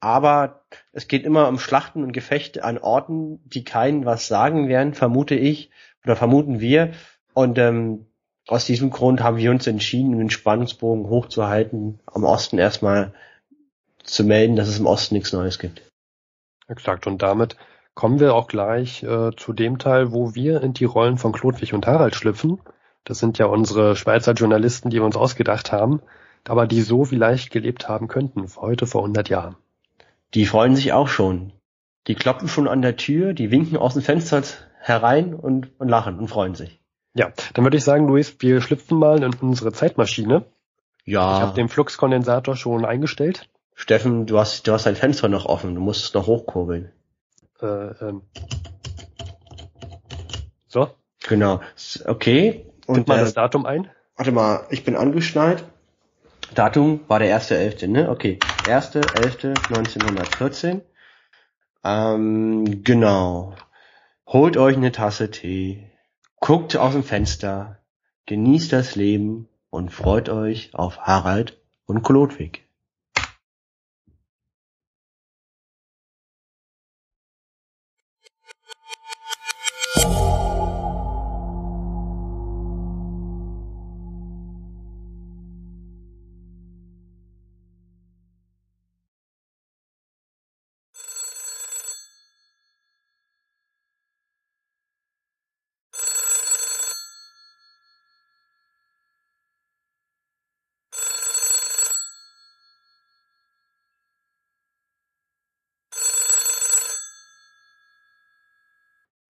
aber 0.00 0.62
es 0.92 1.08
geht 1.08 1.24
immer 1.24 1.48
um 1.48 1.58
Schlachten 1.58 2.02
und 2.02 2.12
Gefechte 2.12 2.64
an 2.64 2.78
Orten, 2.78 3.40
die 3.48 3.64
keinen 3.64 4.04
was 4.04 4.28
sagen 4.28 4.68
werden, 4.68 4.94
vermute 4.94 5.34
ich 5.34 5.70
oder 6.04 6.16
vermuten 6.16 6.60
wir. 6.60 6.92
Und 7.34 7.58
ähm, 7.58 8.06
aus 8.46 8.64
diesem 8.64 8.90
Grund 8.90 9.22
haben 9.22 9.36
wir 9.36 9.50
uns 9.50 9.66
entschieden, 9.66 10.18
den 10.18 10.30
Spannungsbogen 10.30 11.08
hochzuhalten, 11.08 12.00
am 12.06 12.24
Osten 12.24 12.58
erstmal 12.58 13.12
zu 14.02 14.24
melden, 14.24 14.56
dass 14.56 14.68
es 14.68 14.78
im 14.78 14.86
Osten 14.86 15.14
nichts 15.14 15.32
Neues 15.32 15.58
gibt. 15.58 15.82
Exakt. 16.66 17.06
Und 17.06 17.22
damit 17.22 17.56
kommen 17.98 18.20
wir 18.20 18.32
auch 18.36 18.46
gleich 18.46 19.02
äh, 19.02 19.32
zu 19.36 19.52
dem 19.52 19.80
Teil, 19.80 20.12
wo 20.12 20.36
wir 20.36 20.62
in 20.62 20.72
die 20.72 20.84
Rollen 20.84 21.18
von 21.18 21.32
Klodwig 21.32 21.74
und 21.74 21.84
Harald 21.84 22.14
schlüpfen. 22.14 22.60
Das 23.02 23.18
sind 23.18 23.38
ja 23.38 23.46
unsere 23.46 23.96
Schweizer 23.96 24.34
Journalisten, 24.34 24.90
die 24.90 24.98
wir 24.98 25.04
uns 25.04 25.16
ausgedacht 25.16 25.72
haben, 25.72 26.00
aber 26.46 26.68
die 26.68 26.82
so 26.82 27.04
vielleicht 27.04 27.50
gelebt 27.50 27.88
haben 27.88 28.06
könnten, 28.06 28.46
heute 28.54 28.86
vor 28.86 29.00
100 29.00 29.28
Jahren. 29.28 29.56
Die 30.34 30.46
freuen 30.46 30.76
sich 30.76 30.92
auch 30.92 31.08
schon. 31.08 31.52
Die 32.06 32.14
kloppen 32.14 32.46
schon 32.46 32.68
an 32.68 32.82
der 32.82 32.96
Tür, 32.96 33.32
die 33.32 33.50
winken 33.50 33.76
aus 33.76 33.94
dem 33.94 34.02
Fenster 34.02 34.44
herein 34.78 35.34
und, 35.34 35.72
und 35.80 35.88
lachen 35.88 36.20
und 36.20 36.28
freuen 36.28 36.54
sich. 36.54 36.78
Ja, 37.14 37.32
dann 37.54 37.64
würde 37.64 37.78
ich 37.78 37.84
sagen, 37.84 38.06
Luis, 38.06 38.36
wir 38.38 38.60
schlüpfen 38.60 38.96
mal 38.96 39.24
in 39.24 39.34
unsere 39.40 39.72
Zeitmaschine. 39.72 40.44
Ja. 41.04 41.34
Ich 41.34 41.42
habe 41.42 41.54
den 41.56 41.68
Fluxkondensator 41.68 42.54
schon 42.54 42.84
eingestellt. 42.84 43.48
Steffen, 43.74 44.26
du 44.26 44.38
hast, 44.38 44.68
du 44.68 44.72
hast 44.72 44.86
dein 44.86 44.94
Fenster 44.94 45.28
noch 45.28 45.46
offen, 45.46 45.74
du 45.74 45.80
musst 45.80 46.04
es 46.04 46.14
noch 46.14 46.28
hochkurbeln. 46.28 46.92
Äh, 47.60 48.04
ähm. 48.04 48.22
So. 50.68 50.90
Genau. 51.28 51.60
Okay. 52.04 52.66
Und 52.86 52.96
Tipp 52.96 53.08
mal 53.08 53.20
das 53.20 53.32
Datum 53.34 53.66
ein. 53.66 53.90
Warte 54.16 54.32
mal, 54.32 54.66
ich 54.70 54.84
bin 54.84 54.96
angeschnallt. 54.96 55.64
Datum 56.54 57.00
war 57.08 57.18
der 57.18 57.38
1.11., 57.38 57.88
ne? 57.88 58.08
Okay. 58.10 58.38
1.11.1914. 58.64 60.80
Ähm, 61.84 62.82
genau. 62.84 63.54
Holt 64.26 64.56
euch 64.56 64.76
eine 64.76 64.92
Tasse 64.92 65.30
Tee. 65.30 65.90
Guckt 66.40 66.76
aus 66.76 66.92
dem 66.92 67.04
Fenster. 67.04 67.78
Genießt 68.26 68.72
das 68.72 68.94
Leben 68.94 69.48
und 69.70 69.90
freut 69.90 70.28
euch 70.28 70.74
auf 70.74 71.00
Harald 71.00 71.58
und 71.86 72.02
Klodwig. 72.02 72.67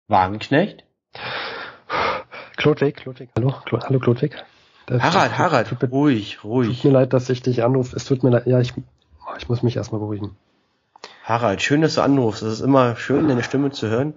Wagenknecht? 0.08 0.84
Klodwig, 2.58 2.96
Klodwig, 2.96 3.30
hallo, 3.36 3.54
Klo, 3.66 3.80
hallo 3.80 4.00
Klodwig. 4.00 4.36
Das 4.86 5.02
Harald, 5.02 5.38
Harald, 5.38 5.68
tut, 5.68 5.92
ruhig, 5.92 6.44
ruhig. 6.44 6.82
Tut 6.82 6.92
mir 6.92 7.00
leid, 7.00 7.14
dass 7.14 7.30
ich 7.30 7.42
dich 7.42 7.64
anrufe. 7.64 7.96
Es 7.96 8.06
tut 8.06 8.24
mir 8.24 8.30
leid, 8.30 8.46
ja, 8.46 8.60
ich, 8.60 8.74
ich 9.38 9.50
muss 9.50 9.64
mich 9.64 9.76
erstmal 9.76 10.00
beruhigen. 10.00 10.36
Harald, 11.24 11.64
schön, 11.64 11.82
dass 11.82 11.96
du 11.96 12.02
anrufst. 12.02 12.44
Es 12.44 12.54
ist 12.54 12.62
immer 12.62 12.96
schön, 12.96 13.28
deine 13.28 13.42
Stimme 13.42 13.72
zu 13.72 13.88
hören. 13.88 14.14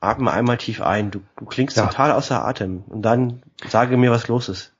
Atme 0.00 0.32
einmal 0.32 0.58
tief 0.58 0.82
ein. 0.82 1.12
Du, 1.12 1.20
du 1.36 1.44
klingst 1.44 1.76
ja. 1.76 1.86
total 1.86 2.10
außer 2.12 2.44
Atem. 2.44 2.82
Und 2.88 3.02
dann 3.02 3.42
sage 3.68 3.96
mir, 3.96 4.10
was 4.10 4.26
los 4.26 4.48
ist. 4.48 4.72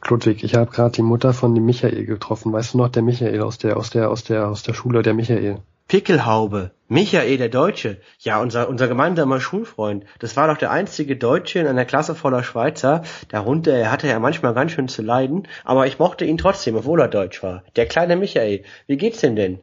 Klodwig, 0.00 0.44
ich 0.44 0.54
habe 0.54 0.70
gerade 0.70 0.92
die 0.92 1.02
Mutter 1.02 1.34
von 1.34 1.54
dem 1.54 1.64
Michael 1.64 2.04
getroffen. 2.06 2.52
Weißt 2.52 2.74
du 2.74 2.78
noch, 2.78 2.88
der 2.88 3.02
Michael 3.02 3.42
aus 3.42 3.58
der, 3.58 3.76
aus 3.76 3.90
der, 3.90 4.10
aus 4.10 4.22
der, 4.22 4.48
aus 4.48 4.62
der 4.62 4.74
Schule, 4.74 5.02
der 5.02 5.14
Michael. 5.14 5.58
Pickelhaube, 5.88 6.70
Michael 6.94 7.38
der 7.38 7.48
Deutsche, 7.48 7.96
ja, 8.20 8.40
unser, 8.40 8.68
unser 8.68 8.86
gemeinsamer 8.86 9.40
Schulfreund, 9.40 10.04
das 10.20 10.36
war 10.36 10.46
doch 10.46 10.58
der 10.58 10.70
einzige 10.70 11.16
Deutsche 11.16 11.58
in 11.58 11.66
einer 11.66 11.84
Klasse 11.84 12.14
voller 12.14 12.44
Schweizer, 12.44 13.02
darunter 13.30 13.72
er 13.72 13.90
hatte 13.90 14.06
ja 14.06 14.20
manchmal 14.20 14.54
ganz 14.54 14.70
schön 14.70 14.86
zu 14.86 15.02
leiden, 15.02 15.48
aber 15.64 15.88
ich 15.88 15.98
mochte 15.98 16.24
ihn 16.24 16.38
trotzdem, 16.38 16.76
obwohl 16.76 17.00
er 17.00 17.08
Deutsch 17.08 17.42
war. 17.42 17.64
Der 17.74 17.86
kleine 17.86 18.14
Michael, 18.14 18.62
wie 18.86 18.96
geht's 18.96 19.18
denn 19.18 19.34
denn? 19.34 19.58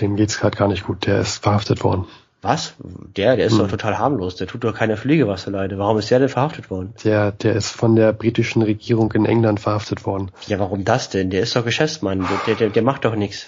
Dem 0.00 0.16
geht's 0.16 0.40
gerade 0.40 0.56
gar 0.56 0.68
nicht 0.68 0.86
gut, 0.86 1.04
der 1.04 1.20
ist 1.20 1.42
verhaftet 1.42 1.84
worden. 1.84 2.06
Was? 2.40 2.72
Der, 2.78 3.36
der 3.36 3.44
ist 3.44 3.52
hm. 3.52 3.58
doch 3.58 3.68
total 3.68 3.98
harmlos, 3.98 4.36
der 4.36 4.46
tut 4.46 4.64
doch 4.64 4.74
keiner 4.74 4.96
Pflege 4.96 5.28
was 5.28 5.42
zu 5.42 5.50
leide. 5.50 5.76
Warum 5.76 5.98
ist 5.98 6.10
der 6.10 6.20
denn 6.20 6.30
verhaftet 6.30 6.70
worden? 6.70 6.94
Der, 7.04 7.32
der 7.32 7.52
ist 7.54 7.68
von 7.68 7.96
der 7.96 8.14
britischen 8.14 8.62
Regierung 8.62 9.12
in 9.12 9.26
England 9.26 9.60
verhaftet 9.60 10.06
worden. 10.06 10.30
Ja, 10.46 10.58
warum 10.58 10.86
das 10.86 11.10
denn? 11.10 11.28
Der 11.28 11.42
ist 11.42 11.54
doch 11.54 11.66
Geschäftsmann, 11.66 12.26
der, 12.46 12.54
der, 12.54 12.70
der 12.70 12.82
macht 12.82 13.04
doch 13.04 13.14
nichts. 13.14 13.44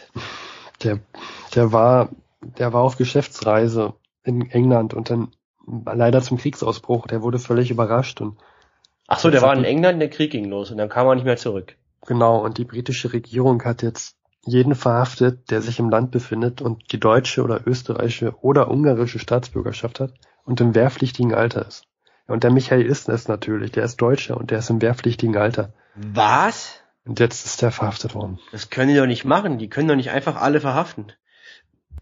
Der, 0.82 0.98
der 1.54 1.72
war, 1.72 2.10
der 2.42 2.72
war 2.72 2.82
auf 2.82 2.96
Geschäftsreise 2.96 3.94
in 4.24 4.50
England 4.50 4.94
und 4.94 5.10
dann 5.10 5.32
leider 5.66 6.20
zum 6.22 6.38
Kriegsausbruch. 6.38 7.06
Der 7.06 7.22
wurde 7.22 7.38
völlig 7.38 7.70
überrascht 7.70 8.20
und 8.20 8.38
Ach 9.08 9.18
so, 9.18 9.30
der 9.30 9.42
war 9.42 9.54
in 9.54 9.64
England, 9.64 10.00
der 10.00 10.08
Krieg 10.08 10.30
ging 10.30 10.46
los 10.46 10.70
und 10.70 10.78
dann 10.78 10.88
kam 10.88 11.06
er 11.06 11.14
nicht 11.14 11.24
mehr 11.24 11.36
zurück. 11.36 11.76
Genau, 12.06 12.42
und 12.42 12.58
die 12.58 12.64
britische 12.64 13.12
Regierung 13.12 13.62
hat 13.64 13.82
jetzt 13.82 14.16
jeden 14.44 14.74
verhaftet, 14.74 15.50
der 15.50 15.60
sich 15.60 15.78
im 15.78 15.90
Land 15.90 16.10
befindet 16.10 16.62
und 16.62 16.92
die 16.92 16.98
deutsche 16.98 17.42
oder 17.42 17.66
österreichische 17.66 18.34
oder 18.40 18.70
ungarische 18.70 19.18
Staatsbürgerschaft 19.18 20.00
hat 20.00 20.14
und 20.44 20.60
im 20.60 20.74
wehrpflichtigen 20.74 21.34
Alter 21.34 21.66
ist. 21.66 21.84
Und 22.26 22.44
der 22.44 22.50
Michael 22.50 22.86
ist 22.86 23.08
es 23.08 23.28
natürlich, 23.28 23.72
der 23.72 23.84
ist 23.84 24.00
Deutscher 24.00 24.36
und 24.36 24.50
der 24.50 24.58
ist 24.58 24.70
im 24.70 24.80
wehrpflichtigen 24.80 25.36
Alter. 25.36 25.72
Was? 25.94 26.80
Und 27.04 27.20
jetzt 27.20 27.44
ist 27.44 27.62
der 27.62 27.70
verhaftet 27.72 28.14
worden. 28.14 28.38
Das 28.52 28.70
können 28.70 28.88
die 28.88 28.96
doch 28.96 29.06
nicht 29.06 29.24
machen, 29.24 29.58
die 29.58 29.68
können 29.68 29.88
doch 29.88 29.96
nicht 29.96 30.10
einfach 30.10 30.40
alle 30.40 30.60
verhaften. 30.60 31.12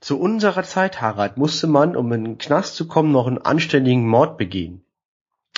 Zu 0.00 0.18
unserer 0.18 0.62
Zeit, 0.62 1.00
Harald, 1.00 1.36
musste 1.36 1.66
man, 1.66 1.96
um 1.96 2.12
in 2.12 2.24
den 2.24 2.38
Knast 2.38 2.76
zu 2.76 2.88
kommen, 2.88 3.12
noch 3.12 3.26
einen 3.26 3.38
anständigen 3.38 4.06
Mord 4.06 4.38
begehen. 4.38 4.84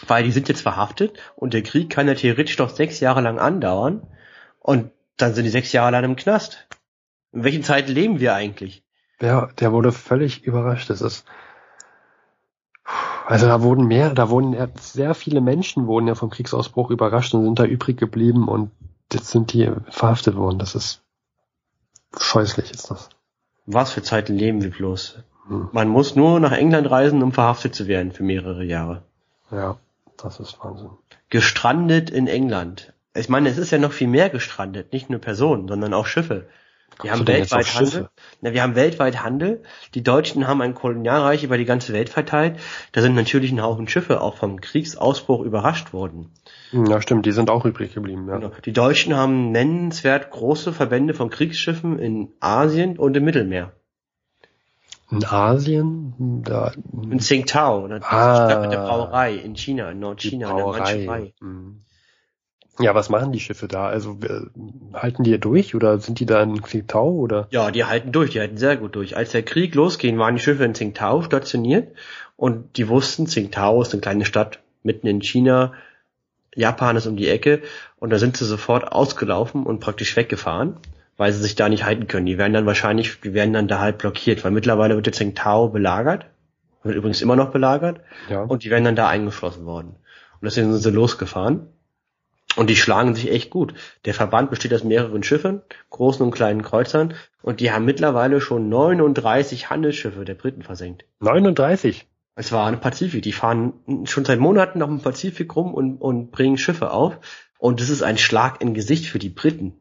Weil 0.06 0.24
die 0.24 0.32
sind 0.32 0.48
jetzt 0.48 0.62
verhaftet 0.62 1.18
und 1.36 1.54
der 1.54 1.62
Krieg 1.62 1.90
kann 1.90 2.08
ja 2.08 2.14
theoretisch 2.14 2.58
noch 2.58 2.70
sechs 2.70 2.98
Jahre 3.00 3.20
lang 3.20 3.38
andauern 3.38 4.06
und 4.58 4.90
dann 5.16 5.34
sind 5.34 5.44
die 5.44 5.50
sechs 5.50 5.72
Jahre 5.72 5.92
lang 5.92 6.04
im 6.04 6.16
Knast. 6.16 6.66
In 7.32 7.44
welchen 7.44 7.62
Zeiten 7.62 7.92
leben 7.92 8.18
wir 8.18 8.34
eigentlich? 8.34 8.82
Ja, 9.20 9.46
der 9.58 9.72
wurde 9.72 9.92
völlig 9.92 10.42
überrascht. 10.42 10.90
Das 10.90 11.00
ist, 11.00 11.24
also 13.26 13.46
da 13.46 13.62
wurden 13.62 13.86
mehr, 13.86 14.10
da 14.10 14.28
wurden 14.28 14.52
ja, 14.52 14.66
sehr 14.80 15.14
viele 15.14 15.40
Menschen 15.40 15.86
wurden 15.86 16.08
ja 16.08 16.16
vom 16.16 16.30
Kriegsausbruch 16.30 16.90
überrascht 16.90 17.32
und 17.34 17.44
sind 17.44 17.58
da 17.58 17.64
übrig 17.64 17.96
geblieben 17.96 18.48
und 18.48 18.72
jetzt 19.12 19.28
sind 19.28 19.52
die 19.52 19.70
verhaftet 19.88 20.34
worden. 20.34 20.58
Das 20.58 20.74
ist 20.74 21.02
scheußlich, 22.18 22.72
ist 22.72 22.90
das. 22.90 23.08
Was 23.66 23.92
für 23.92 24.02
Zeiten 24.02 24.36
leben 24.36 24.62
wir 24.62 24.70
bloß? 24.70 25.18
Hm. 25.48 25.68
Man 25.72 25.88
muss 25.88 26.16
nur 26.16 26.40
nach 26.40 26.52
England 26.52 26.90
reisen, 26.90 27.22
um 27.22 27.32
verhaftet 27.32 27.74
zu 27.74 27.86
werden 27.86 28.12
für 28.12 28.22
mehrere 28.22 28.64
Jahre. 28.64 29.02
Ja, 29.50 29.76
das 30.16 30.40
ist 30.40 30.58
Wahnsinn. 30.62 30.90
Gestrandet 31.30 32.10
in 32.10 32.26
England. 32.26 32.92
Ich 33.14 33.28
meine, 33.28 33.48
es 33.48 33.58
ist 33.58 33.70
ja 33.70 33.78
noch 33.78 33.92
viel 33.92 34.08
mehr 34.08 34.30
gestrandet, 34.30 34.92
nicht 34.92 35.10
nur 35.10 35.20
Personen, 35.20 35.68
sondern 35.68 35.94
auch 35.94 36.06
Schiffe. 36.06 36.48
Wir 37.00 37.12
haben 37.12 37.26
weltweit 37.26 37.74
Handel. 37.74 38.08
Na, 38.40 38.52
wir 38.52 38.62
haben 38.62 38.74
weltweit 38.74 39.22
Handel. 39.22 39.62
Die 39.94 40.02
Deutschen 40.02 40.46
haben 40.46 40.60
ein 40.60 40.74
Kolonialreich 40.74 41.42
über 41.44 41.56
die 41.58 41.64
ganze 41.64 41.92
Welt 41.92 42.08
verteilt. 42.08 42.58
Da 42.92 43.00
sind 43.00 43.14
natürlich 43.14 43.50
ein 43.52 43.62
Haufen 43.62 43.88
Schiffe 43.88 44.20
auch 44.20 44.36
vom 44.36 44.60
Kriegsausbruch 44.60 45.40
überrascht 45.42 45.92
worden. 45.92 46.30
Ja, 46.72 47.00
stimmt, 47.00 47.26
die 47.26 47.32
sind 47.32 47.50
auch 47.50 47.64
übrig 47.64 47.94
geblieben, 47.94 48.28
ja. 48.28 48.36
Genau. 48.38 48.52
Die 48.64 48.72
Deutschen 48.72 49.16
haben 49.16 49.52
nennenswert 49.52 50.30
große 50.30 50.72
Verbände 50.72 51.14
von 51.14 51.30
Kriegsschiffen 51.30 51.98
in 51.98 52.32
Asien 52.40 52.98
und 52.98 53.16
im 53.16 53.24
Mittelmeer. 53.24 53.72
In 55.10 55.24
Asien? 55.24 56.42
Da, 56.44 56.72
In 57.10 57.18
Tsingtao, 57.18 57.86
Ah. 57.86 58.46
Stadt 58.46 58.62
mit 58.62 58.72
der 58.72 58.78
Brauerei 58.78 59.34
in 59.34 59.54
China, 59.56 59.90
in 59.90 59.98
Nordchina, 60.00 60.50
in 60.50 60.56
der 60.56 60.66
Mandschurei. 60.66 61.34
Mhm. 61.40 61.82
Ja, 62.80 62.94
was 62.94 63.10
machen 63.10 63.32
die 63.32 63.40
Schiffe 63.40 63.68
da? 63.68 63.86
Also 63.86 64.18
äh, 64.22 64.46
halten 64.94 65.24
die 65.24 65.38
durch 65.38 65.74
oder 65.74 65.98
sind 65.98 66.20
die 66.20 66.26
da 66.26 66.42
in 66.42 66.62
Qingdao 66.62 67.10
oder? 67.10 67.46
Ja, 67.50 67.70
die 67.70 67.84
halten 67.84 68.12
durch, 68.12 68.30
die 68.30 68.40
halten 68.40 68.56
sehr 68.56 68.76
gut 68.76 68.94
durch. 68.96 69.16
Als 69.16 69.30
der 69.32 69.42
Krieg 69.42 69.74
losging, 69.74 70.18
waren 70.18 70.34
die 70.36 70.40
Schiffe 70.40 70.64
in 70.64 70.72
Tsingtao 70.74 71.22
stationiert 71.22 71.94
und 72.36 72.76
die 72.78 72.88
wussten, 72.88 73.26
Tsingtao 73.26 73.82
ist 73.82 73.92
eine 73.92 74.00
kleine 74.00 74.24
Stadt 74.24 74.60
mitten 74.82 75.06
in 75.06 75.20
China, 75.20 75.74
Japan 76.54 76.96
ist 76.96 77.06
um 77.06 77.16
die 77.16 77.28
Ecke 77.28 77.62
und 77.98 78.10
da 78.10 78.18
sind 78.18 78.36
sie 78.36 78.44
sofort 78.46 78.90
ausgelaufen 78.90 79.64
und 79.64 79.80
praktisch 79.80 80.16
weggefahren, 80.16 80.76
weil 81.16 81.32
sie 81.32 81.40
sich 81.40 81.54
da 81.54 81.68
nicht 81.68 81.84
halten 81.84 82.06
können. 82.08 82.26
Die 82.26 82.38
werden 82.38 82.52
dann 82.54 82.66
wahrscheinlich, 82.66 83.20
die 83.20 83.34
werden 83.34 83.52
dann 83.52 83.68
da 83.68 83.80
halt 83.80 83.98
blockiert, 83.98 84.44
weil 84.44 84.50
mittlerweile 84.50 84.94
wird 84.96 85.06
der 85.06 85.12
Tsingtao 85.12 85.68
belagert, 85.68 86.26
wird 86.82 86.96
übrigens 86.96 87.20
immer 87.22 87.36
noch 87.36 87.50
belagert 87.52 88.00
Ja. 88.30 88.42
und 88.42 88.64
die 88.64 88.70
werden 88.70 88.84
dann 88.84 88.96
da 88.96 89.08
eingeschlossen 89.08 89.64
worden. 89.66 89.96
Und 90.40 90.44
deswegen 90.46 90.72
sind 90.72 90.82
sie 90.82 90.90
losgefahren. 90.90 91.68
Und 92.56 92.68
die 92.68 92.76
schlagen 92.76 93.14
sich 93.14 93.30
echt 93.30 93.50
gut. 93.50 93.74
Der 94.04 94.14
Verband 94.14 94.50
besteht 94.50 94.74
aus 94.74 94.84
mehreren 94.84 95.22
Schiffen, 95.22 95.62
großen 95.90 96.24
und 96.24 96.32
kleinen 96.32 96.62
Kreuzern, 96.62 97.14
und 97.42 97.60
die 97.60 97.72
haben 97.72 97.84
mittlerweile 97.84 98.40
schon 98.40 98.68
39 98.68 99.70
Handelsschiffe 99.70 100.24
der 100.24 100.34
Briten 100.34 100.62
versenkt. 100.62 101.04
39. 101.20 102.06
Es 102.34 102.52
war 102.52 102.66
ein 102.66 102.80
Pazifik. 102.80 103.22
Die 103.22 103.32
fahren 103.32 104.04
schon 104.04 104.24
seit 104.24 104.38
Monaten 104.38 104.82
auf 104.82 104.88
dem 104.88 105.00
Pazifik 105.00 105.54
rum 105.56 105.74
und, 105.74 105.96
und 105.98 106.30
bringen 106.30 106.56
Schiffe 106.58 106.90
auf. 106.90 107.18
Und 107.58 107.80
das 107.80 107.90
ist 107.90 108.02
ein 108.02 108.18
Schlag 108.18 108.60
im 108.60 108.74
Gesicht 108.74 109.06
für 109.06 109.18
die 109.18 109.28
Briten. 109.28 109.74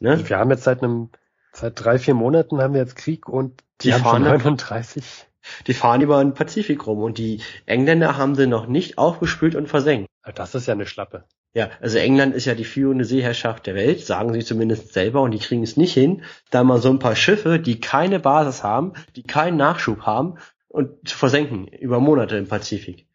Ne? 0.00 0.28
Wir 0.28 0.38
haben 0.38 0.50
jetzt 0.50 0.64
seit 0.64 0.82
einem, 0.82 1.10
seit 1.52 1.82
drei, 1.82 1.98
vier 1.98 2.14
Monaten 2.14 2.60
haben 2.60 2.74
wir 2.74 2.80
jetzt 2.80 2.96
Krieg 2.96 3.28
und 3.28 3.62
die, 3.80 3.88
Die 3.88 3.94
haben 3.94 4.02
schon 4.02 4.10
fahren- 4.10 4.22
39. 4.24 5.26
Die 5.66 5.74
fahren 5.74 6.00
über 6.02 6.22
den 6.22 6.34
Pazifik 6.34 6.86
rum 6.86 7.00
und 7.02 7.18
die 7.18 7.40
Engländer 7.66 8.16
haben 8.16 8.34
sie 8.36 8.46
noch 8.46 8.66
nicht 8.66 8.96
aufgespült 8.98 9.56
und 9.56 9.68
versenkt. 9.68 10.08
Das 10.36 10.54
ist 10.54 10.66
ja 10.66 10.74
eine 10.74 10.86
Schlappe. 10.86 11.24
Ja, 11.54 11.68
also 11.80 11.98
England 11.98 12.34
ist 12.34 12.46
ja 12.46 12.54
die 12.54 12.64
führende 12.64 13.04
Seeherrschaft 13.04 13.66
der 13.66 13.74
Welt, 13.74 14.00
sagen 14.00 14.32
sie 14.32 14.44
zumindest 14.44 14.94
selber, 14.94 15.20
und 15.20 15.32
die 15.32 15.38
kriegen 15.38 15.62
es 15.62 15.76
nicht 15.76 15.92
hin, 15.92 16.22
da 16.50 16.64
mal 16.64 16.80
so 16.80 16.88
ein 16.88 16.98
paar 16.98 17.14
Schiffe, 17.14 17.58
die 17.58 17.78
keine 17.78 18.20
Basis 18.20 18.62
haben, 18.62 18.94
die 19.16 19.22
keinen 19.22 19.58
Nachschub 19.58 20.02
haben, 20.02 20.38
und 20.72 21.06
zu 21.06 21.16
versenken 21.16 21.66
über 21.68 22.00
Monate 22.00 22.36
im 22.36 22.48
Pazifik. 22.48 23.06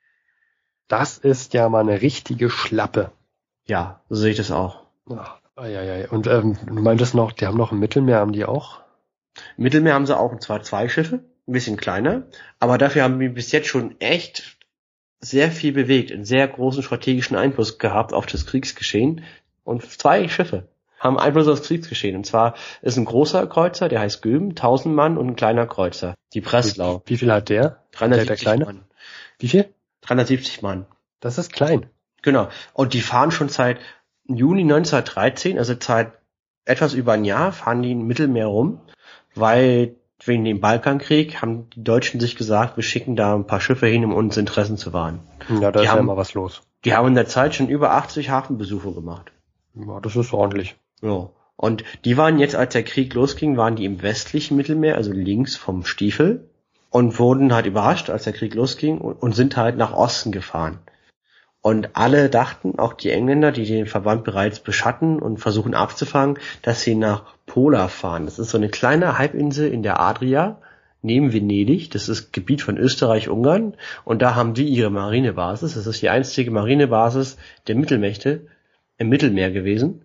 Das 0.87 1.17
ist 1.17 1.53
ja 1.53 1.67
mal 1.69 1.79
eine 1.79 2.01
richtige 2.01 2.49
Schlappe. 2.49 3.11
Ja, 3.65 4.01
so 4.09 4.21
sehe 4.21 4.31
ich 4.31 4.37
das 4.37 4.51
auch. 4.51 4.83
Ach, 5.09 5.39
ei, 5.55 5.75
ei. 5.77 6.07
Und 6.07 6.27
ähm, 6.27 6.55
du 6.65 6.73
meintest 6.73 7.15
noch, 7.15 7.31
die 7.31 7.47
haben 7.47 7.57
noch 7.57 7.71
im 7.71 7.79
Mittelmeer, 7.79 8.19
haben 8.19 8.31
die 8.31 8.45
auch? 8.45 8.81
Im 9.57 9.63
Mittelmeer 9.63 9.95
haben 9.95 10.05
sie 10.05 10.17
auch 10.17 10.31
und 10.31 10.43
zwar 10.43 10.61
zwei 10.61 10.87
Schiffe, 10.87 11.23
ein 11.47 11.53
bisschen 11.53 11.77
kleiner, 11.77 12.27
aber 12.59 12.77
dafür 12.77 13.03
haben 13.03 13.19
wir 13.19 13.33
bis 13.33 13.51
jetzt 13.51 13.67
schon 13.67 13.99
echt 13.99 14.56
sehr 15.19 15.51
viel 15.51 15.73
bewegt, 15.73 16.11
einen 16.11 16.25
sehr 16.25 16.47
großen 16.47 16.83
strategischen 16.83 17.35
Einfluss 17.35 17.79
gehabt 17.79 18.13
auf 18.13 18.25
das 18.25 18.45
Kriegsgeschehen. 18.45 19.23
Und 19.63 19.83
zwei 19.89 20.27
Schiffe 20.27 20.67
haben 20.99 21.19
Einfluss 21.19 21.47
auf 21.47 21.59
das 21.59 21.67
Kriegsgeschehen. 21.67 22.15
Und 22.15 22.25
zwar 22.25 22.55
ist 22.81 22.97
ein 22.97 23.05
großer 23.05 23.45
Kreuzer, 23.47 23.89
der 23.89 23.99
heißt 23.99 24.21
Göben, 24.21 24.49
1000 24.49 24.93
Mann 24.95 25.17
und 25.17 25.27
ein 25.27 25.35
kleiner 25.35 25.67
Kreuzer, 25.67 26.15
die 26.33 26.41
Breslau. 26.41 27.03
Wie 27.05 27.17
viel 27.17 27.31
hat 27.31 27.49
der? 27.49 27.83
Der, 27.99 28.09
der 28.09 28.25
370 28.25 28.39
kleine? 28.39 28.65
Mann. 28.65 28.83
Wie 29.39 29.47
viel? 29.47 29.69
370 30.01 30.61
Mann. 30.61 30.85
Das 31.19 31.37
ist 31.37 31.51
klein. 31.51 31.89
Genau. 32.21 32.49
Und 32.73 32.93
die 32.93 33.01
fahren 33.01 33.31
schon 33.31 33.49
seit 33.49 33.79
Juni 34.25 34.61
1913, 34.61 35.57
also 35.57 35.75
seit 35.79 36.13
etwas 36.65 36.93
über 36.93 37.13
ein 37.13 37.25
Jahr, 37.25 37.51
fahren 37.51 37.81
die 37.81 37.91
im 37.91 38.07
Mittelmeer 38.07 38.47
rum, 38.47 38.81
weil 39.35 39.95
wegen 40.23 40.43
dem 40.45 40.59
Balkankrieg 40.59 41.41
haben 41.41 41.69
die 41.71 41.83
Deutschen 41.83 42.19
sich 42.19 42.35
gesagt, 42.35 42.75
wir 42.77 42.83
schicken 42.83 43.15
da 43.15 43.35
ein 43.35 43.45
paar 43.47 43.61
Schiffe 43.61 43.87
hin, 43.87 44.03
um 44.03 44.13
uns 44.13 44.37
Interessen 44.37 44.77
zu 44.77 44.93
wahren. 44.93 45.19
Ja, 45.49 45.71
da 45.71 45.71
Die 45.71 45.79
ist 45.79 45.85
ja 45.85 45.91
haben- 45.91 45.99
immer 45.99 46.17
was 46.17 46.33
los. 46.33 46.61
Die 46.85 46.93
haben 46.93 47.07
in 47.07 47.15
der 47.15 47.27
Zeit 47.27 47.55
schon 47.55 47.67
über 47.69 47.91
80 47.91 48.29
Hafenbesuche 48.29 48.91
gemacht. 48.93 49.31
Ja, 49.75 49.99
das 49.99 50.15
ist 50.15 50.33
ordentlich. 50.33 50.75
Ja. 51.01 51.29
Und 51.55 51.83
die 52.05 52.17
waren 52.17 52.37
jetzt, 52.39 52.55
als 52.55 52.73
der 52.73 52.83
Krieg 52.83 53.13
losging, 53.13 53.57
waren 53.57 53.75
die 53.75 53.85
im 53.85 54.01
westlichen 54.01 54.55
Mittelmeer, 54.57 54.95
also 54.95 55.11
links 55.11 55.55
vom 55.55 55.85
Stiefel, 55.85 56.49
und 56.89 57.17
wurden 57.19 57.53
halt 57.53 57.65
überrascht, 57.65 58.09
als 58.09 58.23
der 58.25 58.33
Krieg 58.33 58.53
losging, 58.53 58.99
und, 58.99 59.13
und 59.21 59.33
sind 59.35 59.57
halt 59.57 59.75
nach 59.77 59.93
Osten 59.93 60.31
gefahren. 60.31 60.79
Und 61.67 61.97
alle 61.97 62.29
dachten, 62.29 62.79
auch 62.79 62.93
die 62.93 63.11
Engländer, 63.11 63.51
die 63.51 63.65
den 63.65 63.87
Verband 63.87 64.23
bereits 64.23 64.61
beschatten 64.61 65.19
und 65.19 65.35
versuchen 65.35 65.73
abzufangen, 65.73 66.39
dass 66.61 66.79
sie 66.79 66.95
nach 66.95 67.23
Pola 67.45 67.89
fahren. 67.89 68.23
Das 68.23 68.39
ist 68.39 68.51
so 68.51 68.57
eine 68.57 68.69
kleine 68.69 69.17
Halbinsel 69.17 69.69
in 69.69 69.83
der 69.83 69.99
Adria, 69.99 70.61
neben 71.01 71.33
Venedig. 71.33 71.91
Das 71.91 72.07
ist 72.07 72.31
Gebiet 72.31 72.61
von 72.61 72.77
Österreich-Ungarn. 72.77 73.73
Und 74.05 74.21
da 74.21 74.33
haben 74.33 74.53
die 74.53 74.63
ihre 74.63 74.89
Marinebasis. 74.89 75.73
Das 75.73 75.87
ist 75.87 76.01
die 76.01 76.07
einzige 76.07 76.51
Marinebasis 76.51 77.35
der 77.67 77.75
Mittelmächte 77.75 78.47
im 78.97 79.09
Mittelmeer 79.09 79.51
gewesen. 79.51 80.03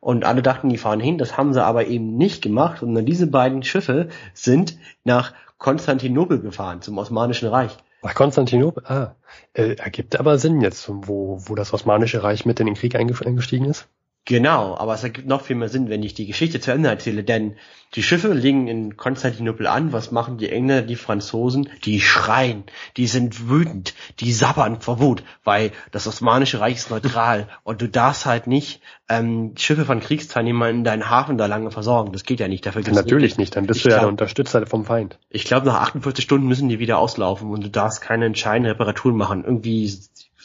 Und 0.00 0.24
alle 0.24 0.42
dachten, 0.42 0.68
die 0.68 0.78
fahren 0.78 0.98
hin. 0.98 1.16
Das 1.16 1.36
haben 1.38 1.52
sie 1.52 1.64
aber 1.64 1.86
eben 1.86 2.16
nicht 2.16 2.42
gemacht, 2.42 2.78
sondern 2.80 3.06
diese 3.06 3.28
beiden 3.28 3.62
Schiffe 3.62 4.08
sind 4.32 4.76
nach 5.04 5.32
Konstantinopel 5.58 6.40
gefahren, 6.40 6.82
zum 6.82 6.98
Osmanischen 6.98 7.46
Reich. 7.46 7.78
Nach 8.04 8.14
Konstantinopel? 8.14 8.84
Ah, 8.86 9.16
äh, 9.52 9.74
ergibt 9.74 10.14
aber 10.20 10.38
Sinn 10.38 10.60
jetzt, 10.60 10.88
wo, 10.88 11.38
wo 11.48 11.54
das 11.56 11.72
Osmanische 11.72 12.22
Reich 12.22 12.46
mit 12.46 12.60
in 12.60 12.66
den 12.66 12.76
Krieg 12.76 12.94
einge- 12.94 13.26
eingestiegen 13.26 13.64
ist. 13.64 13.88
Genau, 14.26 14.74
aber 14.78 14.94
es 14.94 15.02
ergibt 15.04 15.26
noch 15.28 15.42
viel 15.42 15.56
mehr 15.56 15.68
Sinn, 15.68 15.90
wenn 15.90 16.02
ich 16.02 16.14
die 16.14 16.26
Geschichte 16.26 16.58
zu 16.58 16.70
Ende 16.72 16.88
erzähle, 16.88 17.24
denn 17.24 17.56
die 17.94 18.02
Schiffe 18.02 18.32
liegen 18.32 18.66
in 18.68 18.96
Konstantinopel 18.96 19.66
an. 19.68 19.92
Was 19.92 20.10
machen 20.10 20.38
die 20.38 20.48
Engländer, 20.50 20.82
die 20.82 20.96
Franzosen? 20.96 21.68
Die 21.84 22.00
schreien, 22.00 22.64
die 22.96 23.06
sind 23.06 23.48
wütend, 23.48 23.94
die 24.20 24.32
sabbern 24.32 24.80
vor 24.80 24.98
Wut, 24.98 25.22
weil 25.44 25.70
das 25.92 26.08
Osmanische 26.08 26.58
Reich 26.58 26.76
ist 26.76 26.90
neutral 26.90 27.48
und 27.64 27.82
du 27.82 27.88
darfst 27.88 28.24
halt 28.26 28.46
nicht 28.46 28.80
ähm, 29.10 29.52
Schiffe 29.56 29.84
von 29.84 30.00
Kriegsteilnehmern 30.00 30.70
in 30.78 30.84
deinen 30.84 31.10
Hafen 31.10 31.36
da 31.36 31.44
lange 31.46 31.70
versorgen. 31.70 32.12
Das 32.12 32.24
geht 32.24 32.40
ja 32.40 32.48
nicht. 32.48 32.64
Dafür 32.64 32.82
gibt's 32.82 32.96
Natürlich 32.96 33.32
Regeln. 33.32 33.42
nicht, 33.42 33.54
dann 33.56 33.66
bist 33.66 33.76
Ich 33.78 33.82
du 33.84 33.88
ja 33.90 33.96
glaub- 33.96 34.02
der 34.04 34.08
Unterstützer 34.08 34.66
vom 34.66 34.86
Feind. 34.86 35.18
Ich 35.28 35.44
glaube, 35.44 35.66
nach 35.66 35.82
48 35.82 36.24
Stunden 36.24 36.48
müssen 36.48 36.68
die 36.70 36.78
wieder 36.78 36.98
auslaufen 36.98 37.50
und 37.50 37.62
du 37.62 37.68
darfst 37.70 38.00
keine 38.00 38.24
entscheidenden 38.24 38.72
Reparaturen 38.72 39.16
machen. 39.16 39.44
Irgendwie, 39.44 39.92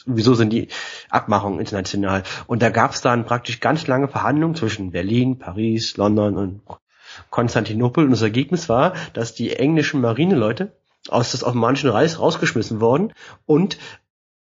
wieso 0.06 0.34
sind 0.34 0.52
die 0.52 0.68
Abmachungen 1.08 1.60
international? 1.60 2.22
Und 2.46 2.62
da 2.62 2.70
gab 2.70 2.92
es 2.92 3.00
dann 3.00 3.24
praktisch 3.26 3.60
ganz 3.60 3.86
lange 3.86 4.08
Verhandlungen 4.08 4.54
zwischen 4.54 4.90
Berlin, 4.90 5.38
Paris, 5.38 5.96
London 5.96 6.36
und 6.36 6.62
Konstantinopel. 7.30 8.04
Und 8.04 8.10
das 8.10 8.22
Ergebnis 8.22 8.68
war, 8.68 8.94
dass 9.12 9.34
die 9.34 9.54
englischen 9.56 10.00
Marineleute 10.00 10.72
aus 11.08 11.32
des 11.32 11.44
Osmanischen 11.44 11.90
Reichs 11.90 12.18
rausgeschmissen 12.18 12.80
wurden 12.80 13.12
und 13.46 13.78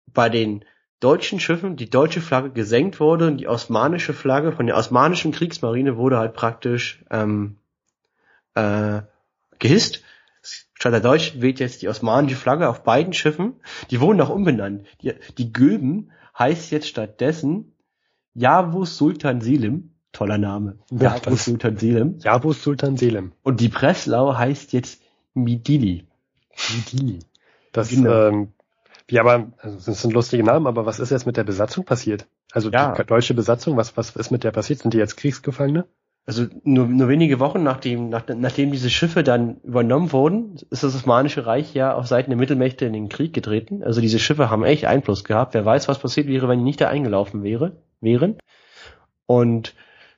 bei 0.07 0.29
den 0.29 0.65
deutschen 0.99 1.39
Schiffen 1.39 1.77
die 1.77 1.89
deutsche 1.89 2.21
Flagge 2.21 2.51
gesenkt 2.51 2.99
wurde 2.99 3.27
und 3.27 3.37
die 3.37 3.47
osmanische 3.47 4.13
Flagge 4.13 4.51
von 4.51 4.65
der 4.65 4.75
osmanischen 4.75 5.31
Kriegsmarine 5.31 5.97
wurde 5.97 6.17
halt 6.17 6.33
praktisch 6.33 7.03
ähm, 7.09 7.57
äh, 8.55 9.01
gehisst. 9.59 10.03
Statt 10.79 10.93
der 10.93 11.01
deutschen 11.01 11.41
weht 11.41 11.59
jetzt 11.59 11.81
die 11.81 11.89
osmanische 11.89 12.37
Flagge 12.37 12.69
auf 12.69 12.83
beiden 12.83 13.11
Schiffen. 13.13 13.55
Die 13.91 13.99
wurden 13.99 14.19
auch 14.21 14.29
umbenannt. 14.29 14.85
Die, 15.01 15.13
die 15.37 15.51
Göben 15.51 16.11
heißt 16.37 16.71
jetzt 16.71 16.87
stattdessen 16.87 17.73
Yavuz 18.33 18.97
Sultan 18.97 19.41
Selim. 19.41 19.91
Toller 20.13 20.37
Name. 20.37 20.77
Ja, 20.89 21.15
Yavuz 21.15 21.23
das- 21.25 21.45
Sultan 21.45 21.77
Selim. 21.77 22.17
Jabus 22.19 22.63
Sultan 22.63 22.97
Selim. 22.97 23.33
Und 23.43 23.59
die 23.59 23.67
Breslau 23.67 24.35
heißt 24.37 24.73
jetzt 24.73 25.01
Midili. 25.33 26.07
Die. 26.91 27.19
Das, 27.71 27.89
Genau. 27.89 28.27
ähm, 28.29 28.53
wie 29.07 29.19
aber, 29.19 29.51
also 29.57 29.77
das 29.85 30.01
sind 30.01 30.13
lustige 30.13 30.43
Namen, 30.43 30.65
aber 30.67 30.85
was 30.85 30.99
ist 30.99 31.09
jetzt 31.11 31.25
mit 31.25 31.37
der 31.37 31.43
Besatzung 31.43 31.83
passiert? 31.85 32.27
Also 32.51 32.69
Ja. 32.71 32.93
die 32.95 33.03
deutsche 33.05 33.33
Besatzung, 33.33 33.77
was, 33.77 33.95
was 33.97 34.15
ist 34.15 34.31
mit 34.31 34.43
der 34.43 34.51
passiert? 34.51 34.79
Sind 34.79 34.93
die 34.93 34.97
jetzt 34.97 35.17
Kriegsgefangene? 35.17 35.85
Also 36.29 36.45
nur, 36.63 36.85
nur 36.85 37.07
wenige 37.09 37.39
Wochen 37.39 37.63
nachdem, 37.63 38.09
nach, 38.09 38.21
nachdem 38.27 38.71
diese 38.71 38.91
Schiffe 38.91 39.23
dann 39.23 39.59
übernommen 39.63 40.11
wurden, 40.11 40.57
ist 40.69 40.83
das 40.83 40.95
Osmanische 40.95 41.47
Reich 41.47 41.73
ja 41.73 41.95
auf 41.95 42.05
Seiten 42.05 42.29
der 42.29 42.37
Mittelmächte 42.37 42.85
in 42.85 42.93
den 42.93 43.09
Krieg 43.09 43.33
getreten. 43.33 43.81
Also 43.81 43.99
diese 43.99 44.19
Schiffe 44.19 44.51
haben 44.51 44.63
echt 44.63 44.85
Einfluss 44.85 45.23
gehabt. 45.23 45.55
Wer 45.55 45.65
weiß, 45.65 45.87
was 45.87 45.97
passiert 45.97 46.27
wäre, 46.27 46.47
wenn 46.47 46.59
die 46.59 46.65
nicht 46.65 46.81
da 46.81 46.87
eingelaufen 46.87 47.41
wäre, 47.41 47.77
wären. 47.99 48.37
Und 49.25 49.73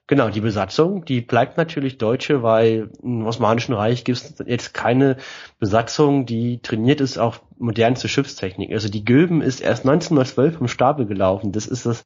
genau, 0.06 0.28
die 0.28 0.42
Besatzung, 0.42 1.06
die 1.06 1.22
bleibt 1.22 1.56
natürlich 1.56 1.98
deutsche, 1.98 2.44
weil 2.44 2.90
im 3.02 3.26
Osmanischen 3.26 3.74
Reich 3.74 4.04
gibt 4.04 4.18
es 4.18 4.44
jetzt 4.46 4.74
keine 4.74 5.16
Besatzung, 5.60 6.26
die 6.26 6.62
trainiert 6.62 7.00
ist 7.00 7.20
auf 7.20 7.42
modernste 7.58 8.10
Schiffstechnik. 8.10 8.74
Also 8.74 8.90
die 8.90 9.06
Göben 9.06 9.42
ist 9.42 9.62
erst 9.62 9.86
1912 9.86 10.58
vom 10.58 10.68
Stapel 10.68 11.06
gelaufen. 11.06 11.54
Das 11.54 11.68
ist 11.68 11.86
das, 11.86 12.04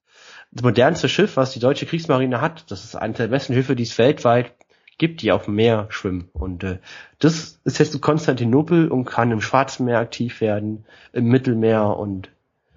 das 0.56 0.64
modernste 0.64 1.10
Schiff, 1.10 1.36
was 1.36 1.52
die 1.52 1.60
deutsche 1.60 1.86
Kriegsmarine 1.86 2.42
hat. 2.42 2.72
Das 2.72 2.86
ist 2.86 2.96
eines 2.96 3.18
der 3.18 3.28
besten 3.28 3.54
Schiffe, 3.54 3.76
die 3.76 3.84
es 3.84 3.98
weltweit 3.98 4.54
gibt, 4.98 5.22
die 5.22 5.34
auf 5.34 5.46
dem 5.46 5.56
Meer 5.56 5.88
schwimmen. 5.90 6.30
Und 6.32 6.64
äh, 6.64 6.80
das 7.20 7.60
ist 7.66 7.78
jetzt 7.78 7.94
in 7.94 8.00
Konstantinopel 8.00 8.88
und 8.88 9.04
kann 9.04 9.32
im 9.32 9.42
Schwarzen 9.42 9.86
Meer 9.86 10.00
aktiv 10.00 10.40
werden, 10.40 10.86
im 11.12 11.26
Mittelmeer 11.26 11.98
und 11.98 12.30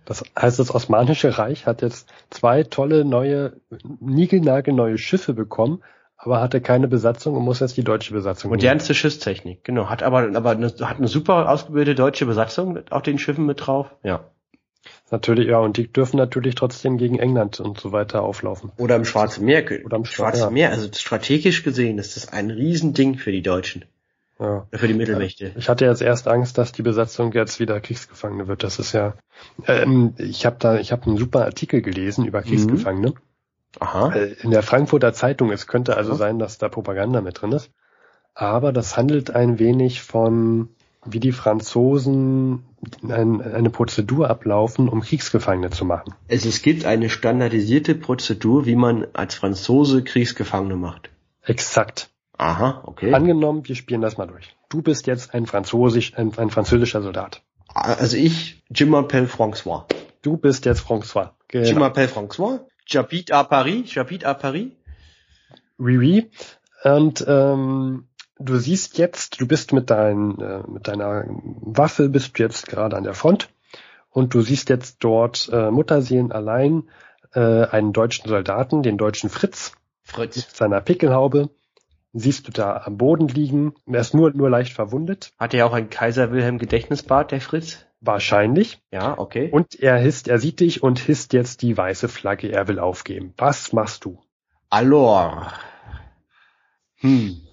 Das 0.05 0.25
heißt, 0.37 0.59
das 0.59 0.75
Osmanische 0.75 1.38
Reich 1.38 1.67
hat 1.67 1.83
jetzt 1.83 2.12
zwei 2.31 2.64
tolle 2.64 3.05
neue, 3.05 3.61
niegelnagelneue 4.01 4.99
Schiffe 4.99 5.33
bekommen, 5.33 5.85
aber 6.17 6.41
hatte 6.41 6.61
keine 6.61 6.88
Besatzung 6.88 7.37
und 7.37 7.45
muss 7.45 7.61
jetzt 7.61 7.77
die 7.77 7.85
deutsche 7.85 8.12
Besatzung. 8.12 8.51
Modernste 8.51 8.93
Schiffstechnik, 8.93 9.62
genau. 9.62 9.88
Hat 9.88 10.03
aber, 10.03 10.35
aber 10.35 10.51
eine, 10.51 10.67
hat 10.81 10.99
eine 10.99 11.07
super 11.07 11.49
ausgebildete 11.49 11.95
deutsche 11.95 12.27
Besatzung 12.27 12.81
auf 12.91 13.03
den 13.03 13.21
Schiffen 13.21 13.47
mit 13.47 13.64
drauf. 13.64 13.95
Ja. 14.03 14.25
Natürlich, 15.11 15.49
ja, 15.49 15.59
und 15.59 15.77
die 15.77 15.91
dürfen 15.91 16.19
natürlich 16.19 16.55
trotzdem 16.55 16.99
gegen 16.99 17.19
England 17.19 17.61
und 17.61 17.81
so 17.81 17.93
weiter 17.93 18.23
auflaufen. 18.23 18.73
Oder 18.77 18.97
im 18.97 19.05
Schwarzen 19.05 19.45
Meer. 19.45 19.64
Oder 19.85 19.97
im 19.97 20.05
Schwarzen 20.05 20.41
ja. 20.41 20.51
Meer. 20.51 20.71
Also 20.71 20.88
strategisch 20.93 21.62
gesehen 21.62 21.99
ist 21.99 22.17
das 22.17 22.29
ein 22.33 22.51
Riesending 22.51 23.17
für 23.17 23.33
die 23.33 23.43
Deutschen. 23.43 23.85
Ja. 24.38 24.67
Für 24.73 24.87
die 24.87 24.95
Mittelmächte. 24.95 25.53
Ich 25.57 25.69
hatte 25.69 25.85
jetzt 25.85 26.01
erst 26.01 26.29
Angst, 26.29 26.59
dass 26.59 26.71
die 26.73 26.83
Besatzung 26.83 27.33
jetzt 27.33 27.59
wieder 27.59 27.81
Kriegsgefangene 27.81 28.47
wird. 28.47 28.62
Das 28.62 28.79
ist 28.79 28.93
ja. 28.93 29.14
Ähm, 29.67 30.14
ich 30.19 30.47
habe 30.47 30.57
da, 30.61 30.79
ich 30.79 30.93
habe 30.93 31.07
einen 31.07 31.17
super 31.17 31.45
Artikel 31.45 31.83
gelesen 31.83 32.25
über 32.25 32.43
Kriegsgefangene. 32.43 33.14
Aha. 33.81 34.12
Äh, 34.12 34.35
In 34.43 34.51
der 34.53 34.62
Frankfurter 34.62 35.12
Zeitung. 35.12 35.51
Es 35.51 35.67
könnte 35.67 35.97
also 35.97 36.12
Aha. 36.12 36.19
sein, 36.19 36.38
dass 36.38 36.59
da 36.59 36.69
Propaganda 36.69 37.21
mit 37.21 37.41
drin 37.41 37.53
ist. 37.53 37.71
Aber 38.35 38.73
das 38.73 38.97
handelt 38.97 39.33
ein 39.33 39.59
wenig 39.59 40.03
von, 40.03 40.69
wie 41.05 41.19
die 41.19 41.33
Franzosen 41.33 42.62
ein, 43.03 43.41
eine 43.43 43.71
Prozedur 43.71 44.31
ablaufen, 44.31 44.88
um 44.88 45.01
Kriegsgefangene 45.01 45.71
zu 45.71 45.85
machen. 45.85 46.14
Also 46.31 46.49
es 46.49 46.62
gibt 46.62 46.85
eine 46.85 47.11
standardisierte 47.11 47.95
Prozedur, 47.95 48.67
wie 48.67 48.77
man 48.77 49.07
als 49.12 49.35
Franzose 49.35 50.03
Kriegsgefangene 50.03 50.77
macht. 50.77 51.11
Exakt. 51.43 52.11
Aha, 52.37 52.83
okay. 52.85 53.12
Angenommen, 53.12 53.67
wir 53.67 53.75
spielen 53.75 54.01
das 54.01 54.17
mal 54.17 54.27
durch. 54.27 54.57
Du 54.69 54.83
bist 54.83 55.07
jetzt 55.07 55.35
ein 55.35 55.47
Französisch, 55.47 56.14
ein, 56.17 56.37
ein 56.38 56.51
französischer 56.51 57.03
Soldat. 57.03 57.43
Also 57.75 58.17
ich, 58.17 58.62
Jim 58.71 58.95
Appel 58.95 59.27
François. 59.27 59.85
Du 60.23 60.37
bist 60.37 60.64
jetzt 60.64 60.81
François. 60.81 61.31
Jim 61.53 61.64
Genau. 61.64 61.85
Appel 61.85 62.07
François. 62.07 62.61
J'habite 62.87 63.33
à 63.33 63.45
Paris. 63.45 63.85
J'habite 63.87 64.25
à 64.25 64.35
Paris. 64.35 64.77
Oui, 65.79 65.99
oui. 65.99 66.31
Und 66.85 67.25
ähm, 67.29 68.08
du 68.38 68.57
siehst 68.57 68.98
jetzt, 68.98 69.40
du 69.40 69.46
bist 69.46 69.72
mit, 69.72 69.90
dein, 69.90 70.38
äh, 70.40 70.62
mit 70.66 70.88
deiner 70.88 71.24
Waffe, 71.61 72.09
bist 72.09 72.38
du 72.38 72.42
jetzt 72.42 72.66
gerade 72.66 72.96
an 72.96 73.05
der 73.05 73.14
Front 73.14 73.48
und 74.11 74.35
du 74.35 74.40
siehst 74.40 74.68
jetzt 74.68 74.98
dort 75.01 75.48
äh, 75.53 75.70
Mutterseelen 75.70 76.33
allein 76.33 76.85
äh, 77.35 77.40
einen 77.40 77.92
deutschen 77.92 78.29
Soldaten, 78.29 78.83
den 78.83 78.98
deutschen 78.98 79.31
Fritz, 79.31 79.72
Fritz. 80.03 80.37
mit 80.37 80.51
seiner 80.51 80.81
Pickelhaube. 80.81 81.51
Siehst 82.14 82.48
du 82.48 82.53
da 82.53 82.83
am 82.85 82.96
Boden 82.96 83.29
liegen. 83.29 83.74
Er 83.87 84.01
ist 84.01 84.14
nur, 84.14 84.33
nur 84.33 84.48
leicht 84.48 84.72
verwundet. 84.72 85.33
Hat 85.38 85.53
er 85.53 85.66
auch 85.66 85.74
ein 85.74 85.90
Kaiser 85.90 86.33
Wilhelm 86.33 86.59
Gedächtnisbad, 86.59 87.33
der 87.33 87.40
Fritz? 87.40 87.85
Wahrscheinlich. 88.01 88.81
Ja, 88.90 89.18
okay. 89.18 89.51
Und 89.51 89.79
er 89.79 89.96
hisst, 89.98 90.29
er 90.29 90.38
sieht 90.38 90.61
dich 90.61 90.83
und 90.83 90.98
hisst 91.01 91.33
jetzt 91.33 91.62
die 91.62 91.77
weiße 91.77 92.09
Flagge. 92.09 92.51
Er 92.51 92.66
will 92.66 92.79
aufgeben. 92.79 93.35
Was 93.37 93.72
machst 93.72 94.05
du? 94.05 94.18
Alors. 94.70 95.53
Hm. 96.96 97.48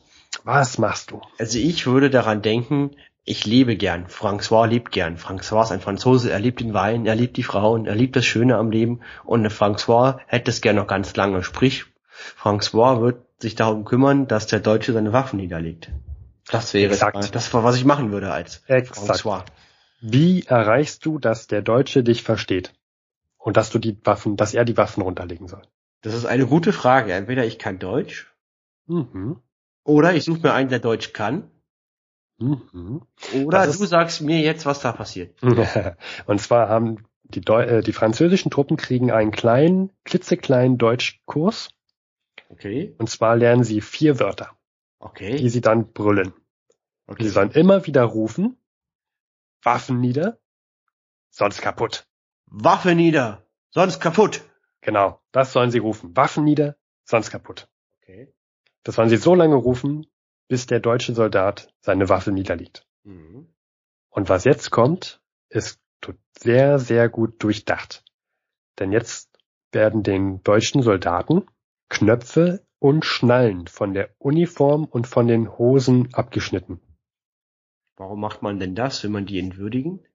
Was 0.46 0.78
machst 0.78 1.10
du? 1.10 1.22
Also 1.40 1.58
ich 1.58 1.88
würde 1.88 2.12
daran 2.12 2.44
denken, 2.44 2.92
ich 3.24 3.46
lebe 3.48 3.76
gern. 3.76 4.06
François 4.06 4.68
lebt 4.68 4.92
gern. 4.92 5.18
François 5.18 5.64
ist 5.64 5.72
ein 5.72 5.82
Franzose, 5.82 6.32
er 6.32 6.38
liebt 6.38 6.60
den 6.60 6.76
Wein, 6.76 7.08
er 7.08 7.16
liebt 7.16 7.36
die 7.38 7.44
Frauen, 7.44 7.88
er 7.88 7.96
liebt 7.96 8.16
das 8.16 8.26
Schöne 8.26 8.56
am 8.56 8.70
Leben 8.70 9.02
und 9.24 9.48
François 9.48 10.20
hätte 10.28 10.52
es 10.52 10.62
gern 10.62 10.76
noch 10.76 10.86
ganz 10.86 11.16
lange. 11.16 11.42
Sprich, 11.42 11.86
François 12.40 13.02
wird 13.02 13.26
sich 13.40 13.56
darum 13.56 13.86
kümmern, 13.86 14.28
dass 14.28 14.46
der 14.46 14.60
Deutsche 14.60 14.94
seine 14.94 15.12
Waffen 15.14 15.38
niederlegt. 15.38 15.90
Das 16.52 16.76
wäre 16.76 16.94
Exakt. 16.94 17.34
das, 17.34 17.52
war, 17.56 17.64
was 17.64 17.76
ich 17.76 17.86
machen 17.86 18.12
würde 18.12 18.32
als 18.32 18.62
Exakt. 18.68 19.00
François. 19.00 19.46
Wie 20.00 20.44
erreichst 20.44 21.04
du, 21.08 21.18
dass 21.18 21.48
der 21.48 21.64
Deutsche 21.64 22.04
dich 22.04 22.22
versteht? 22.22 22.72
Und 23.40 23.58
dass 23.58 23.72
du 23.72 23.80
die 23.80 23.98
Waffen, 24.04 24.38
dass 24.38 24.54
er 24.54 24.64
die 24.64 24.78
Waffen 24.78 25.02
runterlegen 25.02 25.48
soll? 25.48 25.64
Das 26.04 26.14
ist 26.14 26.26
eine 26.26 26.46
gute 26.46 26.72
Frage. 26.72 27.14
Entweder 27.14 27.46
ich 27.46 27.58
kann 27.58 27.80
Deutsch 27.80 28.32
Mhm. 28.88 29.38
Oder 29.86 30.14
ich 30.14 30.26
suche 30.26 30.42
mir 30.42 30.54
einen, 30.54 30.70
der 30.70 30.80
Deutsch 30.80 31.14
kann. 31.14 31.50
Mhm. 32.38 33.04
Oder 33.46 33.66
Das 33.66 33.78
du 33.78 33.86
sagst 33.86 34.22
mir 34.22 34.42
jetzt, 34.42 34.66
was 34.66 34.82
da 34.82 34.92
passiert. 34.92 35.42
Und 36.26 36.42
zwar 36.42 36.68
haben 36.68 37.06
die, 37.24 37.42
Deu 37.42 37.62
äh, 37.64 37.82
die 37.82 37.94
französischen 37.94 38.52
Truppen 38.52 38.76
kriegen 38.76 39.12
einen 39.12 39.32
kleinen, 39.32 39.92
klitzekleinen 40.04 40.78
Deutschkurs. 40.78 41.70
Okay, 42.50 42.94
Und 43.00 43.10
zwar 43.10 43.36
lernen 43.36 43.64
sie 43.64 43.82
vier 43.82 44.20
Wörter, 44.20 44.52
die 45.02 45.06
okay, 45.06 45.50
sie 45.50 45.62
dann 45.62 45.94
brüllen. 45.94 46.34
Okay. 47.08 47.24
die 47.24 47.30
sollen 47.30 47.52
immer 47.52 47.86
wieder 47.86 48.04
rufen, 48.04 48.58
Waffen 49.64 50.00
nieder, 50.00 50.40
sonst 51.30 51.62
kaputt. 51.62 52.08
Waffe 52.46 52.96
nieder, 52.96 53.46
sonst 53.72 54.00
kaputt. 54.00 54.44
Genau, 54.82 55.20
das 55.32 55.54
sollen 55.54 55.72
sie 55.72 55.80
rufen. 55.80 56.16
Waffen 56.16 56.44
nieder, 56.44 56.76
sonst 57.04 57.32
kaputt. 57.32 57.68
Okay. 58.02 58.34
Das 58.86 58.96
sollen 58.96 59.10
sie 59.10 59.18
so 59.18 59.36
lange 59.36 59.56
rufen, 59.56 60.08
bis 60.48 60.68
der 60.68 60.80
deutsche 60.80 61.14
Soldat 61.14 61.74
seine 61.82 62.08
Waffe 62.08 62.32
niederlegt. 62.32 62.88
Mhm. 63.04 63.48
Und 64.10 64.30
was 64.30 64.46
jetzt 64.46 64.72
kommt, 64.72 65.22
ist 65.50 65.80
sehr, 66.38 66.80
sehr 66.80 67.10
gut 67.10 67.42
durchdacht. 67.44 68.04
Denn 68.80 68.92
jetzt 68.92 69.30
werden 69.72 70.04
den 70.04 70.44
deutschen 70.44 70.82
Soldaten 70.84 71.46
Knöpfe 71.90 72.66
und 72.80 73.06
Schnallen 73.06 73.68
von 73.68 73.94
der 73.94 74.10
Uniform 74.20 74.86
und 74.86 75.08
von 75.08 75.28
den 75.28 75.58
Hosen 75.58 76.14
abgeschnitten. 76.14 76.80
Warum 77.98 78.20
macht 78.20 78.42
man 78.42 78.60
denn 78.60 78.76
das? 78.76 79.02
Will 79.04 79.10
man 79.10 79.26
die 79.26 79.40
entwürdigen? 79.40 80.06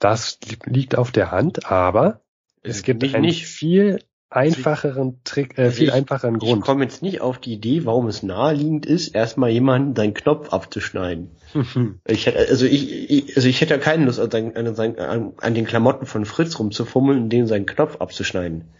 Das 0.00 0.38
li- 0.40 0.58
liegt 0.66 0.96
auf 0.96 1.12
der 1.12 1.30
Hand, 1.30 1.70
aber 1.70 2.22
es 2.62 2.82
gibt 2.82 3.02
Mich 3.02 3.14
einen 3.14 3.26
nicht. 3.26 3.46
viel 3.46 4.02
einfacheren 4.30 5.20
Trick, 5.24 5.58
äh, 5.58 5.62
Also 5.64 5.76
viel 5.78 5.88
ich- 5.88 5.92
einfacheren 5.94 6.36
Ich 6.36 6.40
Grund. 6.40 6.62
komme 6.64 6.84
jetzt 6.84 7.02
nicht 7.02 7.20
auf 7.20 7.38
die 7.38 7.52
Idee, 7.54 7.84
warum 7.84 8.06
es 8.06 8.22
naheliegend 8.22 8.86
ist, 8.86 9.08
erstmal 9.14 9.50
jemanden 9.50 9.94
seinen 9.96 10.14
Knopf 10.14 10.50
abzuschneiden. 10.52 11.30
Ich 12.06 12.26
hätte, 12.26 12.38
also 12.38 12.64
ich, 12.64 13.10
ich 13.10 13.36
also 13.36 13.48
ich 13.48 13.60
hätte 13.60 13.74
ja 13.74 13.80
keine 13.80 14.04
Lust, 14.04 14.20
an, 14.20 14.56
an, 14.56 14.98
an, 14.98 15.32
an 15.36 15.54
den 15.54 15.64
Klamotten 15.66 16.06
von 16.06 16.24
Fritz 16.24 16.58
rumzufummeln 16.58 17.22
und 17.24 17.28
dem 17.30 17.46
seinen 17.46 17.66
Knopf 17.66 17.96
abzuschneiden. 18.00 18.72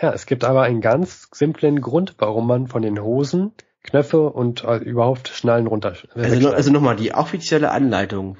Ja, 0.00 0.12
es 0.12 0.26
gibt 0.26 0.44
aber 0.44 0.62
einen 0.62 0.80
ganz 0.80 1.28
simplen 1.32 1.80
Grund, 1.80 2.14
warum 2.18 2.46
man 2.46 2.66
von 2.66 2.82
den 2.82 3.00
Hosen 3.02 3.52
Knöpfe 3.82 4.28
und 4.30 4.64
äh, 4.64 4.76
überhaupt 4.76 5.28
Schnallen 5.28 5.66
runter. 5.66 5.94
äh, 6.14 6.22
Also, 6.22 6.40
no, 6.40 6.48
also 6.50 6.70
nochmal, 6.70 6.96
die 6.96 7.14
offizielle 7.14 7.70
Anleitung 7.70 8.36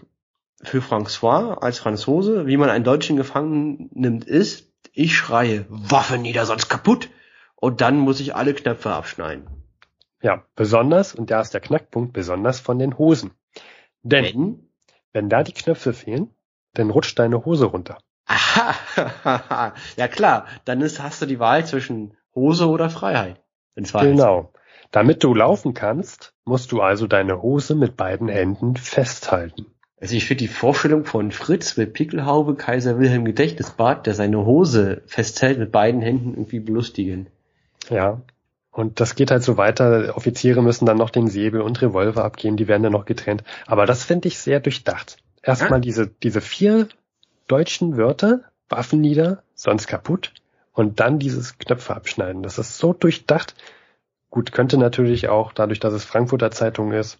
für 0.62 0.80
François 0.80 1.54
als 1.58 1.78
Franzose, 1.78 2.46
wie 2.46 2.56
man 2.58 2.68
einen 2.68 2.84
Deutschen 2.84 3.16
gefangen 3.16 3.88
nimmt, 3.94 4.24
ist, 4.24 4.69
ich 4.92 5.16
schreie, 5.16 5.66
Waffe 5.68 6.18
nieder, 6.18 6.46
sonst 6.46 6.68
kaputt. 6.68 7.09
Und 7.57 7.81
dann 7.81 7.98
muss 7.98 8.20
ich 8.20 8.35
alle 8.35 8.55
Knöpfe 8.55 8.90
abschneiden. 8.90 9.46
Ja, 10.22 10.44
besonders, 10.55 11.14
und 11.14 11.31
da 11.31 11.40
ist 11.40 11.55
der 11.55 11.61
Knackpunkt, 11.61 12.12
besonders 12.12 12.61
von 12.61 12.79
den 12.79 12.98
Hosen. 12.98 13.33
Denn 14.03 14.24
Wenn? 14.24 14.70
wenn 15.12 15.29
da 15.29 15.42
die 15.42 15.53
Knöpfe 15.53 15.92
fehlen, 15.92 16.35
dann 16.74 16.90
rutscht 16.90 17.18
deine 17.18 17.44
Hose 17.44 17.66
runter. 17.66 17.98
Aha, 18.26 19.74
ja 19.96 20.09
klar, 20.09 20.46
dann 20.64 20.81
ist, 20.81 21.03
hast 21.03 21.20
du 21.20 21.26
die 21.26 21.40
Wahl 21.40 21.66
zwischen 21.66 22.16
Hose 22.35 22.68
oder 22.68 22.90
Freiheit. 22.90 23.42
Genau. 23.74 24.53
Damit 24.90 25.22
du 25.22 25.35
laufen 25.35 25.74
kannst, 25.74 26.35
musst 26.44 26.72
du 26.72 26.81
also 26.81 27.07
deine 27.07 27.42
Hose 27.42 27.74
mit 27.74 27.96
beiden 27.96 28.29
Händen 28.29 28.76
festhalten. 28.76 29.66
Also 30.00 30.16
ich 30.16 30.24
finde 30.24 30.44
die 30.44 30.48
Vorstellung 30.48 31.04
von 31.04 31.30
Fritz 31.30 31.76
mit 31.76 31.92
Pickelhaube, 31.92 32.54
Kaiser 32.54 32.98
Wilhelm 32.98 33.26
Gedächtnisbad, 33.26 34.06
der 34.06 34.14
seine 34.14 34.44
Hose 34.46 35.02
festhält 35.06 35.58
mit 35.58 35.72
beiden 35.72 36.00
Händen 36.00 36.32
irgendwie 36.32 36.60
belustigend. 36.60 37.28
Ja. 37.90 38.22
Und 38.72 39.00
das 39.00 39.14
geht 39.14 39.30
halt 39.30 39.42
so 39.42 39.56
weiter. 39.58 40.16
Offiziere 40.16 40.62
müssen 40.62 40.86
dann 40.86 40.96
noch 40.96 41.10
den 41.10 41.28
Säbel 41.28 41.60
und 41.60 41.82
Revolver 41.82 42.24
abgeben, 42.24 42.56
die 42.56 42.66
werden 42.66 42.82
dann 42.82 42.92
noch 42.92 43.04
getrennt. 43.04 43.44
Aber 43.66 43.84
das 43.84 44.04
finde 44.04 44.28
ich 44.28 44.38
sehr 44.38 44.60
durchdacht. 44.60 45.18
Erstmal 45.42 45.72
Ja. 45.72 45.80
diese, 45.80 46.06
diese 46.06 46.40
vier 46.40 46.88
deutschen 47.46 47.96
Wörter, 47.96 48.40
Waffen 48.68 49.00
nieder, 49.00 49.42
sonst 49.54 49.86
kaputt. 49.86 50.32
Und 50.72 51.00
dann 51.00 51.18
dieses 51.18 51.58
Knöpfe 51.58 51.94
abschneiden. 51.94 52.42
Das 52.42 52.58
ist 52.58 52.78
so 52.78 52.92
durchdacht. 52.94 53.54
Gut, 54.30 54.52
könnte 54.52 54.78
natürlich 54.78 55.28
auch, 55.28 55.52
dadurch, 55.52 55.80
dass 55.80 55.92
es 55.92 56.04
Frankfurter 56.04 56.52
Zeitung 56.52 56.92
ist, 56.92 57.18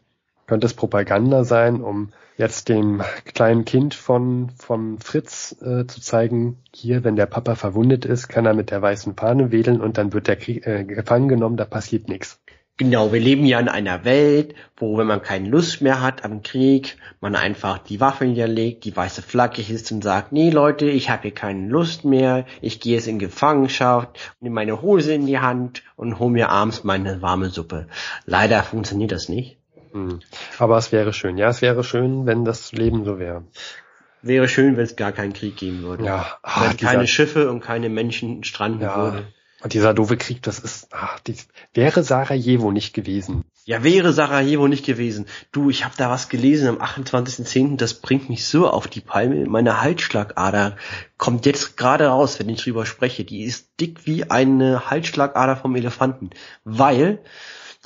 könnte 0.51 0.67
es 0.67 0.75
Propaganda 0.75 1.45
sein, 1.45 1.81
um 1.81 2.09
jetzt 2.37 2.69
dem 2.69 3.03
kleinen 3.25 3.65
Kind 3.65 3.95
von, 3.95 4.51
von 4.59 4.99
Fritz 4.99 5.55
äh, 5.63 5.87
zu 5.87 6.01
zeigen, 6.01 6.59
hier, 6.75 7.05
wenn 7.05 7.15
der 7.15 7.27
Papa 7.27 7.55
verwundet 7.55 8.05
ist, 8.05 8.27
kann 8.27 8.47
er 8.47 8.55
mit 8.55 8.73
der 8.73 8.83
weißen 8.83 9.15
Fahne 9.15 9.53
wedeln 9.53 9.81
und 9.81 9.97
dann 9.97 10.13
wird 10.13 10.27
der 10.27 10.35
Krieg, 10.35 10.67
äh, 10.67 10.83
gefangen 10.83 11.29
genommen, 11.29 11.57
da 11.57 11.67
passiert 11.67 12.09
nichts. 12.09 12.41
Genau, 12.79 13.13
wir 13.13 13.21
leben 13.21 13.47
ja 13.47 13.61
in 13.61 13.69
einer 13.69 14.05
Welt, 14.05 14.57
wo 14.77 14.99
wenn 14.99 15.07
man 15.07 15.23
keine 15.23 15.49
Lust 15.49 15.83
mehr 15.83 16.03
hat 16.03 16.25
am 16.25 16.43
Krieg, 16.43 16.97
man 17.21 17.37
einfach 17.37 17.79
die 17.79 18.01
Waffe 18.01 18.25
niederlegt, 18.25 18.85
die 18.85 18.97
weiße 18.97 19.23
Flagge 19.23 19.63
hisst 19.63 19.93
und 19.93 20.03
sagt, 20.03 20.33
nee 20.33 20.51
Leute, 20.51 20.87
ich 20.87 21.11
habe 21.11 21.23
hier 21.23 21.35
keine 21.35 21.69
Lust 21.69 22.05
mehr, 22.05 22.45
ich 22.61 22.81
gehe 22.81 22.97
jetzt 22.97 23.07
in 23.07 23.21
Gefangenschaft, 23.21 24.19
nehme 24.41 24.57
meine 24.57 24.83
Hose 24.83 25.15
in 25.15 25.27
die 25.27 25.39
Hand 25.39 25.85
und 25.95 26.19
hole 26.19 26.33
mir 26.33 26.49
abends 26.49 26.83
meine 26.83 27.23
warme 27.23 27.51
Suppe. 27.51 27.87
Leider 28.27 28.65
funktioniert 28.65 29.13
das 29.13 29.29
nicht. 29.29 29.60
Hm. 29.93 30.21
Aber 30.59 30.77
es 30.79 30.93
wäre 30.93 31.13
schön. 31.13 31.39
Ja, 31.39 31.49
es 31.49 31.63
wäre 31.63 31.85
schön, 31.85 32.27
wenn 32.27 32.45
das 32.45 32.73
Leben 32.73 33.05
so 33.05 33.19
wäre. 33.19 33.45
Wäre 34.23 34.49
schön, 34.49 34.77
wenn 34.77 34.85
es 34.85 34.97
gar 34.97 35.13
keinen 35.13 35.33
Krieg 35.33 35.57
geben 35.57 35.83
würde. 35.83 36.05
Ja, 36.05 36.39
ah, 36.43 36.69
wenn 36.69 36.77
keine 36.77 37.01
dieser, 37.03 37.07
Schiffe 37.07 37.51
und 37.51 37.61
keine 37.61 37.89
Menschen 37.89 38.45
stranden 38.45 38.83
Ja. 38.83 38.97
würde. 38.97 39.27
Und 39.63 39.75
dieser 39.75 39.93
doofe 39.93 40.17
Krieg, 40.17 40.43
das 40.43 40.59
ist, 40.59 40.89
ach, 40.91 41.21
dies, 41.21 41.47
wäre 41.75 42.03
Sarajevo 42.03 42.73
nicht 42.73 42.95
gewesen. 42.95 43.45
Ja, 43.67 43.85
wäre 43.85 44.15
Sarajevo 44.15 44.69
nicht 44.69 44.87
gewesen. 44.87 45.27
Du, 45.53 45.69
ich 45.69 45.85
habe 45.85 45.95
da 45.99 46.09
was 46.09 46.31
gelesen 46.31 46.69
am 46.69 46.79
28.10., 46.79 47.77
das 47.77 47.95
bringt 47.95 48.31
mich 48.31 48.47
so 48.47 48.69
auf 48.69 48.89
die 48.89 49.03
Palme. 49.03 49.45
Meine 49.47 49.83
Halsschlagader 49.83 50.77
kommt 51.19 51.45
jetzt 51.45 51.77
gerade 51.77 52.07
raus, 52.07 52.39
wenn 52.39 52.49
ich 52.49 52.63
drüber 52.63 52.87
spreche. 52.87 53.25
Die 53.25 53.43
ist 53.45 53.69
dick 53.81 54.07
wie 54.07 54.31
eine 54.31 54.91
Halsschlagader 54.91 55.57
vom 55.57 55.77
Elefanten. 55.77 56.31
Weil 56.65 57.19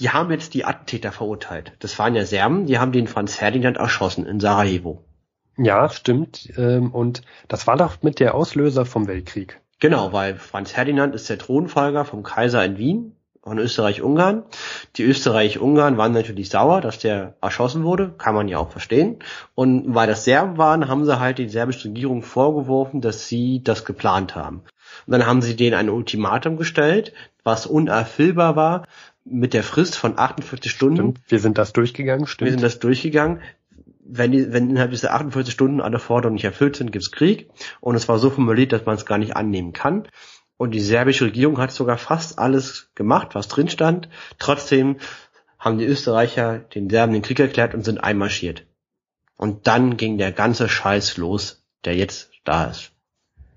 die 0.00 0.11
haben 0.11 0.30
jetzt 0.30 0.54
die 0.54 0.64
Attentäter 0.64 1.12
verurteilt. 1.12 1.72
Das 1.78 1.98
waren 1.98 2.14
ja 2.14 2.24
Serben, 2.24 2.66
die 2.66 2.78
haben 2.78 2.92
den 2.92 3.07
Franz 3.07 3.37
Ferdinand 3.37 3.76
erschossen 3.76 4.26
in 4.26 4.40
Sarajevo. 4.40 5.04
Ja, 5.57 5.88
stimmt. 5.88 6.52
Ähm, 6.57 6.92
und 6.92 7.22
das 7.48 7.66
war 7.66 7.76
doch 7.76 8.02
mit 8.02 8.18
der 8.18 8.35
Auslöser 8.35 8.85
vom 8.87 9.07
Weltkrieg. 9.07 9.61
Genau, 9.78 10.12
weil 10.12 10.37
Franz 10.37 10.72
Ferdinand 10.72 11.14
ist 11.14 11.28
der 11.28 11.38
Thronfolger 11.38 12.04
vom 12.04 12.22
Kaiser 12.22 12.64
in 12.64 12.78
Wien 12.78 13.16
von 13.44 13.59
Österreich-Ungarn. 13.59 14.44
Die 14.96 15.02
Österreich-Ungarn 15.02 15.98
waren 15.98 16.12
natürlich 16.12 16.48
sauer, 16.48 16.80
dass 16.80 16.98
der 16.98 17.37
erschossen 17.42 17.85
wurde, 17.85 18.14
kann 18.16 18.35
man 18.35 18.48
ja 18.48 18.59
auch 18.59 18.70
verstehen. 18.70 19.18
Und 19.54 19.94
weil 19.94 20.07
das 20.07 20.24
Serben 20.24 20.57
waren, 20.57 20.88
haben 20.88 21.04
sie 21.04 21.20
halt 21.20 21.38
die 21.38 21.48
serbische 21.48 21.88
Regierung 21.88 22.22
vorgeworfen, 22.22 23.02
dass 23.02 23.28
sie 23.28 23.62
das 23.62 23.85
geplant 23.85 24.35
haben. 24.35 24.62
Und 25.07 25.12
dann 25.12 25.26
haben 25.26 25.42
sie 25.42 25.57
denen 25.57 25.76
ein 25.76 25.90
Ultimatum 25.90 26.57
gestellt, 26.57 27.12
was 27.42 27.66
unerfüllbar 27.66 28.57
war, 28.57 28.87
mit 29.24 29.54
der 29.54 29.62
Frist 29.62 29.96
von 29.96 30.18
48 30.18 30.70
Stunden. 30.70 30.96
Stimmt. 30.96 31.20
Wir 31.28 31.40
sind 31.40 31.58
das 31.58 31.72
durchgegangen, 31.72 32.26
stimmt. 32.26 32.46
Wir 32.46 32.52
sind 32.52 32.62
das 32.62 32.78
durchgegangen 32.78 33.40
wenn, 34.04 34.32
die, 34.32 34.52
wenn 34.52 34.70
innerhalb 34.70 34.90
dieser 34.90 35.14
48 35.14 35.52
Stunden 35.52 35.80
alle 35.80 35.98
Forderungen 35.98 36.34
nicht 36.34 36.44
erfüllt 36.44 36.76
sind, 36.76 36.92
gibt's 36.92 37.10
Krieg. 37.10 37.50
Und 37.80 37.94
es 37.94 38.08
war 38.08 38.18
so 38.18 38.30
formuliert, 38.30 38.72
dass 38.72 38.84
man 38.84 38.96
es 38.96 39.06
gar 39.06 39.18
nicht 39.18 39.37
annehmen 39.37 39.72
kann. 39.72 40.08
Und 40.56 40.72
die 40.72 40.80
serbische 40.80 41.24
Regierung 41.24 41.58
hat 41.58 41.72
sogar 41.72 41.98
fast 41.98 42.38
alles 42.38 42.90
gemacht, 42.94 43.34
was 43.34 43.48
drin 43.48 43.68
stand. 43.68 44.08
Trotzdem 44.38 44.98
haben 45.58 45.78
die 45.78 45.87
Österreicher 45.87 46.58
den 46.58 46.90
Serben 46.90 47.12
den 47.12 47.22
Krieg 47.22 47.40
erklärt 47.40 47.74
und 47.74 47.84
sind 47.84 47.98
einmarschiert. 47.98 48.66
Und 49.37 49.66
dann 49.66 49.96
ging 49.96 50.18
der 50.18 50.32
ganze 50.32 50.68
Scheiß 50.68 51.16
los, 51.16 51.64
der 51.84 51.96
jetzt 51.96 52.30
da 52.44 52.66
ist. 52.66 52.92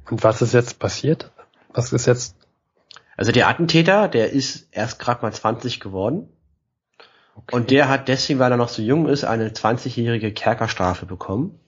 Und 0.09 0.23
was 0.23 0.41
ist 0.41 0.53
jetzt 0.53 0.79
passiert? 0.79 1.31
Was 1.73 1.93
ist 1.93 2.07
jetzt? 2.07 2.36
Also 3.17 3.31
der 3.31 3.49
Attentäter, 3.49 4.07
der 4.07 4.31
ist 4.31 4.67
erst 4.71 4.99
gerade 4.99 5.23
mal 5.23 5.33
20 5.33 5.79
geworden. 5.79 6.29
Okay. 7.35 7.55
Und 7.55 7.71
der 7.71 7.89
hat 7.89 8.07
deswegen, 8.07 8.39
weil 8.39 8.51
er 8.51 8.57
noch 8.57 8.69
so 8.69 8.81
jung 8.81 9.07
ist, 9.07 9.23
eine 9.23 9.49
20-jährige 9.49 10.31
Kerkerstrafe 10.31 11.05
bekommen. 11.05 11.59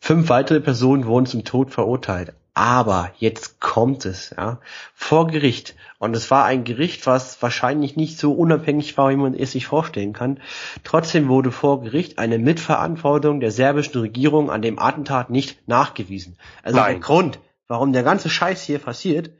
Fünf 0.00 0.28
weitere 0.28 0.60
Personen 0.60 1.06
wurden 1.06 1.26
zum 1.26 1.44
Tod 1.44 1.70
verurteilt. 1.70 2.34
Aber 2.54 3.12
jetzt 3.18 3.60
kommt 3.60 4.04
es, 4.04 4.34
ja, 4.36 4.60
vor 4.94 5.28
Gericht. 5.28 5.76
Und 5.98 6.16
es 6.16 6.30
war 6.30 6.44
ein 6.44 6.64
Gericht, 6.64 7.06
was 7.06 7.40
wahrscheinlich 7.40 7.96
nicht 7.96 8.18
so 8.18 8.32
unabhängig 8.32 8.96
war, 8.96 9.10
wie 9.10 9.16
man 9.16 9.34
es 9.34 9.52
sich 9.52 9.66
vorstellen 9.66 10.12
kann. 10.12 10.40
Trotzdem 10.84 11.28
wurde 11.28 11.52
vor 11.52 11.82
Gericht 11.82 12.18
eine 12.18 12.38
Mitverantwortung 12.38 13.40
der 13.40 13.50
serbischen 13.50 14.00
Regierung 14.00 14.50
an 14.50 14.62
dem 14.62 14.78
Attentat 14.78 15.30
nicht 15.30 15.68
nachgewiesen. 15.68 16.36
Also 16.62 16.78
Nein. 16.78 16.92
der 16.92 17.00
Grund, 17.00 17.38
warum 17.68 17.92
der 17.92 18.02
ganze 18.02 18.28
Scheiß 18.28 18.62
hier 18.62 18.78
passiert, 18.78 19.30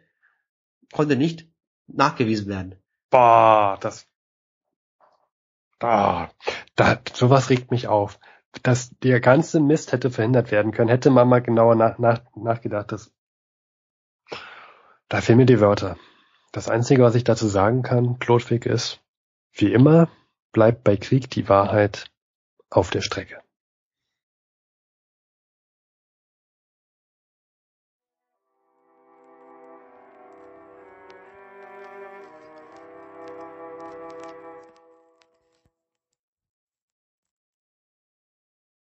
konnte 0.93 1.17
nicht 1.17 1.49
nachgewiesen 1.87 2.49
werden. 2.49 2.77
Boah, 3.11 3.79
das 3.81 4.09
Ah, 5.81 6.29
da, 6.75 7.01
sowas 7.13 7.51
regt 7.51 7.71
mich 7.71 7.87
auf. 7.87 8.19
Dass 8.63 8.91
der 9.03 9.21
ganze 9.21 9.61
Mist 9.61 9.93
hätte 9.93 10.11
verhindert 10.11 10.51
werden 10.51 10.73
können, 10.73 10.89
hätte 10.89 11.11
man 11.11 11.29
mal 11.29 11.41
genauer 11.41 11.77
nach, 11.77 11.99
nach, 11.99 12.23
nachgedacht. 12.35 12.91
Das, 12.91 13.13
da 15.09 15.21
fehlen 15.21 15.39
mir 15.39 15.47
die 15.47 15.61
Wörter. 15.61 15.97
Das 16.51 16.69
Einzige, 16.69 17.03
was 17.03 17.15
ich 17.15 17.25
dazu 17.25 17.47
sagen 17.47 17.83
kann, 17.83 18.19
Klotwig, 18.19 18.67
ist, 18.67 19.01
wie 19.53 19.73
immer, 19.73 20.09
bleibt 20.53 20.83
bei 20.83 20.97
Krieg 20.97 21.31
die 21.31 21.49
Wahrheit 21.49 22.11
auf 22.71 22.91
der 22.91 23.03
Strecke. 23.03 23.41